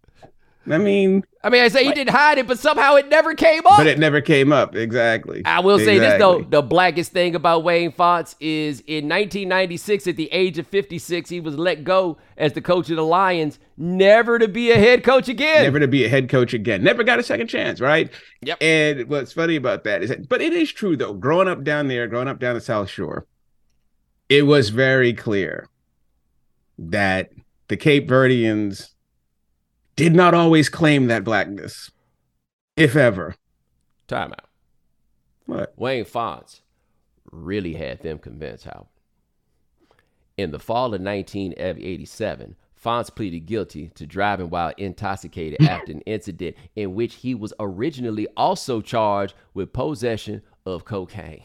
[0.68, 3.68] I mean, I mean, I say he didn't hide it, but somehow it never came
[3.68, 3.78] up.
[3.78, 4.76] but it never came up.
[4.76, 5.44] Exactly.
[5.46, 10.16] I will say this though: the blackest thing about Wayne Fontes is in 1996, at
[10.16, 14.40] the age of 56, he was let go as the coach of the Lions, never
[14.40, 15.64] to be a head coach again.
[15.64, 16.84] never to be a head coach again.
[16.84, 18.10] Never got a second chance, right?
[18.42, 18.58] Yep.
[18.60, 21.14] And what's funny about that is, that, but it is true though.
[21.14, 23.28] Growing up down there, growing up down the South Shore,
[24.30, 25.68] it was very clear
[26.78, 27.32] that
[27.68, 28.92] the Cape Verdeans
[29.96, 31.92] did not always claim that blackness,
[32.76, 33.36] if ever.
[34.08, 34.46] Timeout.
[35.46, 35.74] What?
[35.78, 36.62] Wayne Fontes
[37.32, 38.88] really had them convinced, Howard.
[40.38, 46.56] In the fall of 1987, Fontes pleaded guilty to driving while intoxicated after an incident
[46.76, 51.44] in which he was originally also charged with possession of cocaine.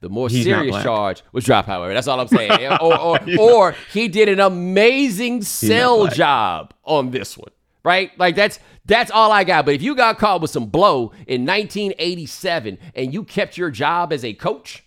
[0.00, 1.92] The more He's serious charge was drop, however.
[1.92, 2.72] That's all I'm saying.
[2.80, 7.50] or, or, or he did an amazing sell job on this one,
[7.84, 8.10] right?
[8.18, 9.66] Like that's that's all I got.
[9.66, 14.12] But if you got caught with some blow in 1987 and you kept your job
[14.12, 14.84] as a coach,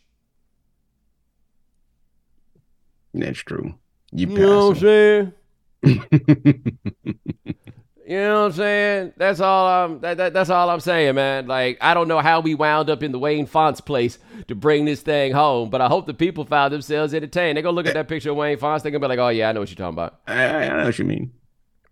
[3.14, 3.76] That's true.
[4.12, 5.34] You you know what I'm saying?
[8.06, 9.14] You know what I'm saying?
[9.16, 11.48] That's all I'm that, that, that's all I'm saying, man.
[11.48, 14.84] Like I don't know how we wound up in the Wayne Fontes place to bring
[14.84, 17.56] this thing home, but I hope the people found themselves entertained.
[17.56, 19.50] They're gonna look at that picture of Wayne Fontes, they're gonna be like, Oh yeah,
[19.50, 20.20] I know what you're talking about.
[20.28, 21.32] I, I know what you mean.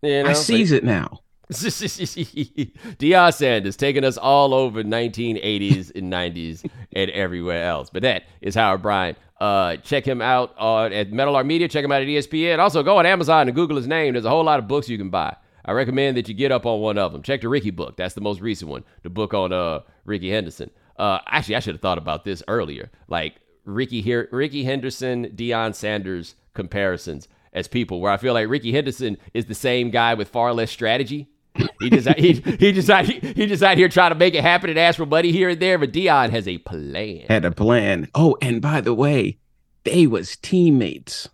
[0.01, 0.29] You know?
[0.29, 1.21] I sees it now.
[1.51, 7.89] Deion Sanders taking us all over 1980s and 90s and everywhere else.
[7.89, 9.17] But that is Howard Bryant.
[9.39, 11.67] Uh, check him out on at Meadowlark Media.
[11.67, 12.59] Check him out at ESPN.
[12.59, 14.13] Also, go on Amazon and Google his name.
[14.13, 15.35] There's a whole lot of books you can buy.
[15.65, 17.21] I recommend that you get up on one of them.
[17.21, 17.97] Check the Rickey book.
[17.97, 18.83] That's the most recent one.
[19.03, 20.71] The book on uh Rickey Henderson.
[20.97, 22.91] Uh, actually, I should have thought about this earlier.
[23.07, 23.35] Like
[23.65, 29.17] Rickey here, Rickey Henderson, Deion Sanders comparisons as people, where I feel like Rickey Henderson
[29.33, 31.27] is the same guy with far less strategy.
[31.79, 34.41] He just he, he just out, he, he just out here trying to make it
[34.41, 35.77] happen and ask for money here and there.
[35.77, 37.25] But Deion has a plan.
[37.27, 38.07] Had a plan.
[38.15, 39.37] Oh, and by the way,
[39.83, 41.29] they was teammates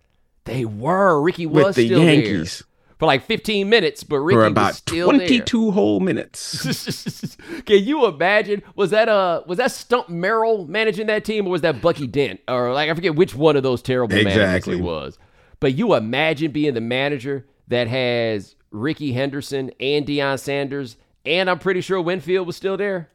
[0.45, 2.66] They were Rickey was with the Yankees there
[2.97, 7.35] for like 15 minutes, but Rickey for was about still 22 whole minutes.
[7.65, 8.63] Can you imagine?
[8.75, 12.39] Was that uh was that Stump Merrill managing that team, or was that Bucky Dent,
[12.47, 14.77] or like I forget which one of those terrible managers Exactly.
[14.77, 15.17] it was?
[15.59, 21.59] But you imagine being the manager that has Rickey Henderson and Deion Sanders, and I'm
[21.59, 23.09] pretty sure Winfield was still there.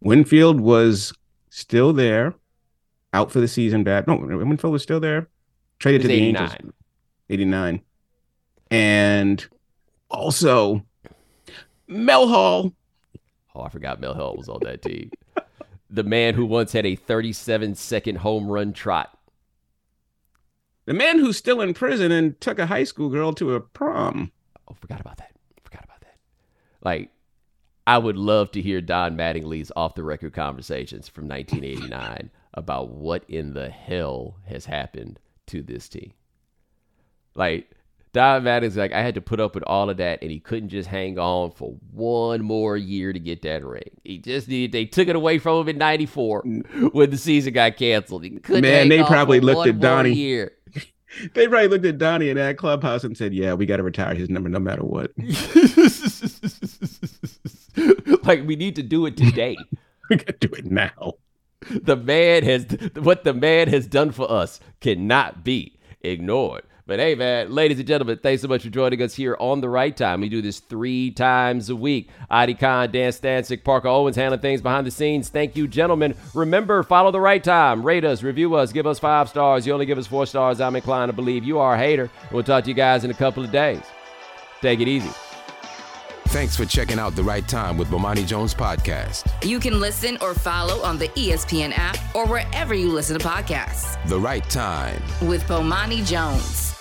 [0.00, 1.12] Winfield was
[1.50, 2.34] still there,
[3.12, 3.84] out for the season.
[3.84, 4.06] Bad.
[4.06, 5.28] No, Winfield was still there.
[5.78, 6.42] Traded to the 89.
[6.42, 6.72] Angels.
[7.30, 7.80] 89.
[8.70, 9.46] And
[10.10, 10.84] also,
[11.86, 12.72] Mel Hall.
[13.54, 15.10] Oh, I forgot Mel Hall was on that team.
[15.90, 19.16] the man who once had a 37 second home run trot.
[20.86, 24.32] The man who's still in prison and took a high school girl to a prom.
[24.68, 25.32] Oh, forgot about that.
[25.62, 26.16] Forgot about that.
[26.82, 27.10] Like,
[27.86, 33.24] I would love to hear Don Mattingly's off the record conversations from 1989 about what
[33.28, 36.12] in the hell has happened to this team.
[37.34, 37.70] Like,
[38.14, 40.68] Don Mattingly's like, I had to put up with all of that, and he couldn't
[40.68, 43.90] just hang on for one more year to get that ring.
[44.04, 46.42] He just needed, they took it away from him in 94
[46.92, 48.22] when the season got canceled.
[48.22, 50.14] He couldn't Man, they probably looked at Donnie.
[50.14, 50.52] Year.
[51.34, 54.16] They probably looked at Donnie in that clubhouse and said, "Yeah, we got to retire
[54.16, 55.12] his number no matter what.
[58.24, 59.56] like, we need to do it today.
[60.10, 61.12] we got to do it now."
[61.70, 66.64] the man has what the man has done for us cannot be ignored.
[66.86, 69.70] But hey, man, ladies and gentlemen, thanks so much for joining us here on the
[69.70, 70.20] right time.
[70.20, 72.10] We do this three times a week.
[72.30, 75.30] Adi Khan, Dan Stancic, Parker Owens handling things behind the scenes.
[75.30, 76.14] Thank you, gentlemen.
[76.34, 77.82] Remember, follow the right time.
[77.82, 79.66] Rate us, review us, give us five stars.
[79.66, 80.60] You only give us four stars.
[80.60, 82.10] I'm inclined to believe you are a hater.
[82.30, 83.80] We'll talk to you guys in a couple of days.
[84.60, 85.10] Take it easy.
[86.28, 89.32] Thanks for checking out The Right Time with Bomani Jones podcast.
[89.42, 93.96] You can listen or follow on the ESPN app or wherever you listen to podcasts
[94.08, 95.00] The Right Time.
[95.22, 96.73] with Bomani Jones.